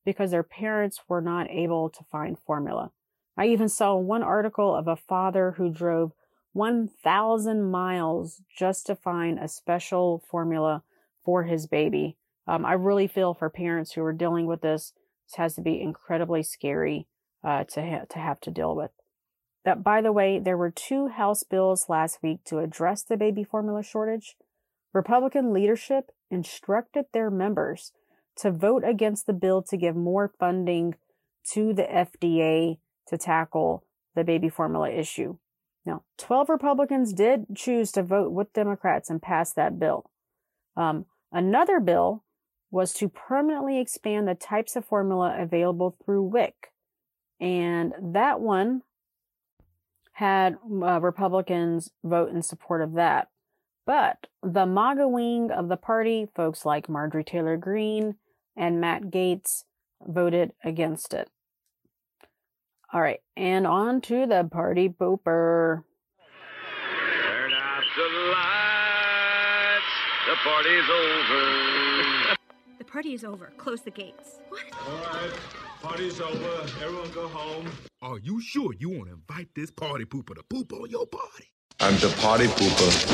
because 0.04 0.30
their 0.30 0.42
parents 0.42 1.00
were 1.08 1.20
not 1.20 1.50
able 1.50 1.88
to 1.90 2.04
find 2.10 2.38
formula. 2.38 2.92
I 3.36 3.46
even 3.46 3.68
saw 3.68 3.96
one 3.96 4.22
article 4.22 4.74
of 4.74 4.86
a 4.86 4.96
father 4.96 5.52
who 5.52 5.70
drove 5.70 6.12
1,000 6.52 7.68
miles 7.68 8.42
just 8.56 8.86
to 8.86 8.94
find 8.94 9.38
a 9.38 9.48
special 9.48 10.22
formula 10.30 10.84
for 11.24 11.44
his 11.44 11.66
baby. 11.66 12.16
Um, 12.46 12.64
I 12.64 12.74
really 12.74 13.08
feel 13.08 13.34
for 13.34 13.50
parents 13.50 13.92
who 13.92 14.02
are 14.04 14.12
dealing 14.12 14.46
with 14.46 14.60
this. 14.60 14.92
This 15.26 15.36
has 15.36 15.54
to 15.54 15.62
be 15.62 15.80
incredibly 15.80 16.42
scary 16.42 17.06
uh, 17.42 17.64
to 17.64 17.82
ha- 17.82 18.04
to 18.10 18.18
have 18.18 18.40
to 18.40 18.50
deal 18.50 18.76
with. 18.76 18.90
That, 19.64 19.82
by 19.82 20.02
the 20.02 20.12
way, 20.12 20.38
there 20.38 20.58
were 20.58 20.70
two 20.70 21.08
House 21.08 21.42
bills 21.42 21.86
last 21.88 22.18
week 22.22 22.44
to 22.44 22.58
address 22.58 23.02
the 23.02 23.16
baby 23.16 23.42
formula 23.42 23.82
shortage. 23.82 24.36
Republican 24.92 25.52
leadership 25.52 26.10
instructed 26.30 27.06
their 27.12 27.30
members 27.30 27.92
to 28.36 28.50
vote 28.50 28.84
against 28.84 29.26
the 29.26 29.32
bill 29.32 29.62
to 29.62 29.76
give 29.76 29.96
more 29.96 30.32
funding 30.38 30.94
to 31.52 31.72
the 31.72 31.84
FDA 31.84 32.78
to 33.08 33.18
tackle 33.18 33.84
the 34.14 34.24
baby 34.24 34.48
formula 34.48 34.90
issue. 34.90 35.36
Now, 35.86 36.02
12 36.18 36.48
Republicans 36.48 37.12
did 37.12 37.46
choose 37.54 37.92
to 37.92 38.02
vote 38.02 38.32
with 38.32 38.52
Democrats 38.52 39.10
and 39.10 39.20
pass 39.20 39.52
that 39.52 39.78
bill. 39.78 40.10
Um, 40.76 41.06
another 41.30 41.78
bill 41.78 42.24
was 42.70 42.92
to 42.94 43.08
permanently 43.08 43.78
expand 43.78 44.26
the 44.26 44.34
types 44.34 44.76
of 44.76 44.84
formula 44.84 45.36
available 45.38 45.96
through 46.04 46.22
WIC. 46.22 46.72
And 47.38 47.92
that 48.00 48.40
one 48.40 48.82
had 50.12 50.56
uh, 50.82 51.00
Republicans 51.00 51.90
vote 52.02 52.30
in 52.30 52.42
support 52.42 52.80
of 52.80 52.94
that. 52.94 53.28
But 53.86 54.28
the 54.42 54.64
MAGA 54.64 55.06
wing 55.06 55.50
of 55.50 55.68
the 55.68 55.76
party, 55.76 56.28
folks 56.34 56.64
like 56.64 56.88
Marjorie 56.88 57.24
Taylor 57.24 57.56
Greene 57.56 58.16
and 58.56 58.80
Matt 58.80 59.10
Gaetz, 59.10 59.64
voted 60.00 60.52
against 60.64 61.12
it. 61.12 61.30
All 62.94 63.00
right, 63.00 63.18
and 63.36 63.66
on 63.66 64.00
to 64.02 64.24
the 64.24 64.48
party 64.48 64.88
pooper. 64.88 65.82
Turn 67.24 67.52
out 67.52 67.82
the 67.96 68.02
lights. 68.30 69.82
The 70.28 70.36
party's 70.44 70.88
over. 70.88 72.36
the 72.78 72.84
party 72.84 73.14
is 73.14 73.24
over. 73.24 73.52
Close 73.56 73.80
the 73.80 73.90
gates. 73.90 74.38
What? 74.48 74.62
All 74.88 74.96
right, 75.12 75.32
party's 75.82 76.20
over. 76.20 76.62
Everyone 76.84 77.10
go 77.10 77.26
home. 77.26 77.68
Are 78.00 78.20
you 78.20 78.40
sure 78.40 78.72
you 78.78 78.90
want 78.90 79.08
to 79.08 79.14
invite 79.14 79.48
this 79.56 79.72
party 79.72 80.04
pooper 80.04 80.36
to 80.36 80.44
poop 80.48 80.72
on 80.72 80.88
your 80.88 81.08
party? 81.08 81.50
I'm 81.80 81.94
the 81.94 82.14
party 82.20 82.46
pooper. 82.46 83.10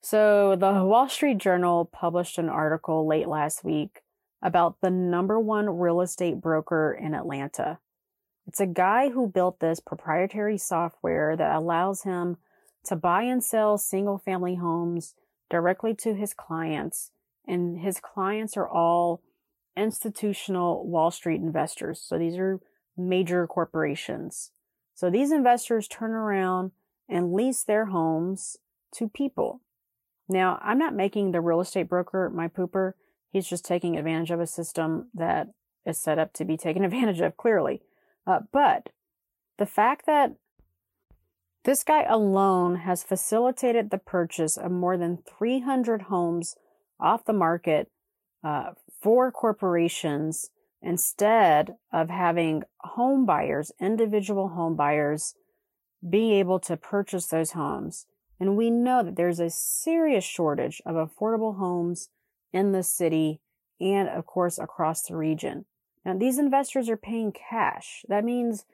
So, 0.00 0.54
the 0.54 0.84
Wall 0.84 1.08
Street 1.08 1.38
Journal 1.38 1.86
published 1.86 2.38
an 2.38 2.48
article 2.48 3.04
late 3.04 3.26
last 3.26 3.64
week 3.64 4.02
about 4.42 4.80
the 4.80 4.90
number 4.90 5.40
one 5.40 5.78
real 5.78 6.00
estate 6.00 6.40
broker 6.40 6.92
in 6.92 7.14
Atlanta. 7.14 7.78
It's 8.46 8.60
a 8.60 8.66
guy 8.66 9.10
who 9.10 9.28
built 9.28 9.60
this 9.60 9.80
proprietary 9.80 10.58
software 10.58 11.36
that 11.36 11.56
allows 11.56 12.02
him 12.02 12.36
to 12.84 12.94
buy 12.96 13.22
and 13.22 13.42
sell 13.42 13.76
single 13.76 14.18
family 14.18 14.54
homes 14.56 15.14
directly 15.50 15.94
to 15.94 16.14
his 16.14 16.32
clients. 16.32 17.10
And 17.46 17.78
his 17.78 18.00
clients 18.00 18.56
are 18.56 18.68
all 18.68 19.22
institutional 19.76 20.86
Wall 20.86 21.10
Street 21.10 21.40
investors. 21.40 22.00
So 22.00 22.18
these 22.18 22.36
are 22.36 22.60
major 22.96 23.46
corporations. 23.46 24.52
So 24.94 25.10
these 25.10 25.30
investors 25.30 25.88
turn 25.88 26.12
around 26.12 26.70
and 27.08 27.32
lease 27.32 27.62
their 27.62 27.86
homes 27.86 28.56
to 28.94 29.08
people. 29.08 29.60
Now, 30.28 30.58
I'm 30.62 30.78
not 30.78 30.94
making 30.94 31.32
the 31.32 31.40
real 31.40 31.60
estate 31.60 31.88
broker 31.88 32.30
my 32.30 32.48
pooper. 32.48 32.92
He's 33.36 33.46
just 33.46 33.66
taking 33.66 33.98
advantage 33.98 34.30
of 34.30 34.40
a 34.40 34.46
system 34.46 35.10
that 35.12 35.48
is 35.84 35.98
set 35.98 36.18
up 36.18 36.32
to 36.32 36.44
be 36.46 36.56
taken 36.56 36.82
advantage 36.86 37.20
of, 37.20 37.36
clearly. 37.36 37.82
Uh, 38.26 38.38
but 38.50 38.88
the 39.58 39.66
fact 39.66 40.06
that 40.06 40.36
this 41.64 41.84
guy 41.84 42.04
alone 42.04 42.76
has 42.76 43.02
facilitated 43.02 43.90
the 43.90 43.98
purchase 43.98 44.56
of 44.56 44.72
more 44.72 44.96
than 44.96 45.18
300 45.18 46.02
homes 46.02 46.56
off 46.98 47.26
the 47.26 47.34
market 47.34 47.90
uh, 48.42 48.70
for 49.02 49.30
corporations 49.30 50.48
instead 50.80 51.74
of 51.92 52.08
having 52.08 52.62
home 52.78 53.26
buyers, 53.26 53.70
individual 53.78 54.48
home 54.48 54.76
buyers, 54.76 55.34
be 56.08 56.32
able 56.32 56.58
to 56.60 56.74
purchase 56.74 57.26
those 57.26 57.50
homes. 57.50 58.06
And 58.40 58.56
we 58.56 58.70
know 58.70 59.02
that 59.02 59.16
there's 59.16 59.40
a 59.40 59.50
serious 59.50 60.24
shortage 60.24 60.80
of 60.86 60.94
affordable 60.94 61.58
homes 61.58 62.08
in 62.52 62.72
the 62.72 62.82
city 62.82 63.40
and, 63.80 64.08
of 64.08 64.26
course, 64.26 64.58
across 64.58 65.02
the 65.02 65.16
region. 65.16 65.64
Now, 66.04 66.16
these 66.16 66.38
investors 66.38 66.88
are 66.88 66.96
paying 66.96 67.32
cash. 67.32 68.04
That 68.08 68.24
means 68.24 68.64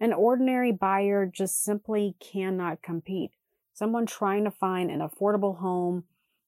an 0.00 0.12
ordinary 0.12 0.72
buyer 0.72 1.26
just 1.26 1.62
simply 1.62 2.16
cannot 2.20 2.82
compete. 2.82 3.32
Someone 3.74 4.06
trying 4.06 4.44
to 4.44 4.50
find 4.50 4.90
an 4.90 5.00
affordable 5.00 5.58
home 5.58 6.04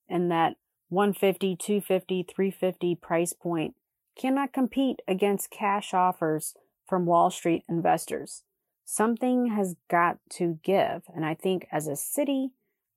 in 0.08 0.28
that 0.28 0.56
150, 0.88 1.56
250, 1.56 2.24
350 2.24 2.94
price 2.96 3.32
point 3.32 3.74
cannot 4.18 4.52
compete 4.52 5.00
against 5.06 5.50
cash 5.50 5.94
offers 5.94 6.54
from 6.86 7.06
Wall 7.06 7.30
Street 7.30 7.64
investors. 7.68 8.42
Something 8.84 9.46
has 9.46 9.76
got 9.88 10.18
to 10.30 10.58
give. 10.64 11.02
And 11.14 11.24
I 11.24 11.34
think 11.34 11.66
as 11.70 11.86
a 11.86 11.94
city, 11.94 12.50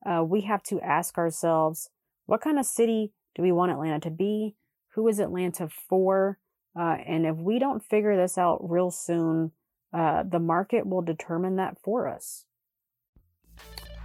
uh, 0.03 0.23
we 0.23 0.41
have 0.41 0.63
to 0.63 0.81
ask 0.81 1.17
ourselves 1.17 1.89
what 2.25 2.41
kind 2.41 2.57
of 2.57 2.65
city 2.65 3.11
do 3.35 3.41
we 3.41 3.51
want 3.51 3.71
Atlanta 3.71 3.99
to 4.01 4.11
be? 4.11 4.55
Who 4.95 5.07
is 5.07 5.19
Atlanta 5.19 5.69
for? 5.89 6.37
Uh, 6.77 6.97
and 7.05 7.25
if 7.25 7.35
we 7.35 7.59
don't 7.59 7.83
figure 7.83 8.15
this 8.15 8.37
out 8.37 8.59
real 8.69 8.91
soon, 8.91 9.51
uh, 9.93 10.23
the 10.23 10.39
market 10.39 10.85
will 10.87 11.01
determine 11.01 11.55
that 11.57 11.77
for 11.83 12.07
us. 12.07 12.45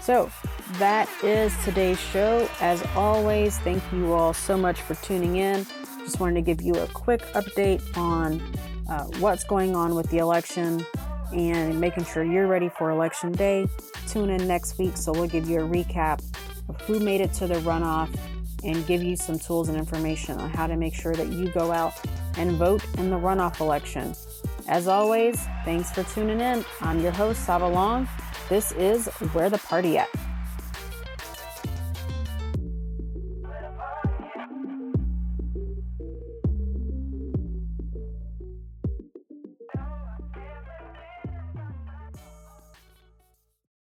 So 0.00 0.30
that 0.74 1.08
is 1.22 1.52
today's 1.64 2.00
show. 2.00 2.48
As 2.60 2.82
always, 2.94 3.58
thank 3.58 3.82
you 3.92 4.12
all 4.12 4.32
so 4.32 4.56
much 4.56 4.80
for 4.80 4.94
tuning 4.96 5.36
in. 5.36 5.66
Just 6.00 6.20
wanted 6.20 6.34
to 6.36 6.42
give 6.42 6.62
you 6.62 6.74
a 6.74 6.86
quick 6.86 7.20
update 7.32 7.82
on 7.96 8.40
uh, 8.88 9.04
what's 9.18 9.44
going 9.44 9.74
on 9.74 9.94
with 9.94 10.08
the 10.10 10.18
election 10.18 10.84
and 11.34 11.78
making 11.78 12.04
sure 12.04 12.24
you're 12.24 12.46
ready 12.46 12.70
for 12.70 12.90
election 12.90 13.32
day. 13.32 13.68
Tune 14.06 14.30
in 14.30 14.46
next 14.46 14.78
week 14.78 14.96
so 14.96 15.12
we'll 15.12 15.26
give 15.26 15.48
you 15.48 15.60
a 15.60 15.68
recap 15.68 16.22
of 16.68 16.80
who 16.82 17.00
made 17.00 17.20
it 17.20 17.32
to 17.34 17.46
the 17.46 17.56
runoff 17.56 18.08
and 18.64 18.86
give 18.86 19.02
you 19.02 19.16
some 19.16 19.38
tools 19.38 19.68
and 19.68 19.78
information 19.78 20.38
on 20.38 20.50
how 20.50 20.66
to 20.66 20.76
make 20.76 20.94
sure 20.94 21.14
that 21.14 21.28
you 21.28 21.50
go 21.52 21.72
out 21.72 21.94
and 22.36 22.52
vote 22.52 22.84
in 22.98 23.10
the 23.10 23.16
runoff 23.16 23.60
election. 23.60 24.14
As 24.68 24.86
always, 24.86 25.46
thanks 25.64 25.90
for 25.90 26.02
tuning 26.02 26.40
in. 26.40 26.64
I'm 26.80 27.00
your 27.00 27.12
host, 27.12 27.44
Saba 27.44 27.66
Long. 27.66 28.08
This 28.48 28.72
is 28.72 29.06
Where 29.32 29.50
the 29.50 29.58
Party 29.58 29.98
At. 29.98 30.08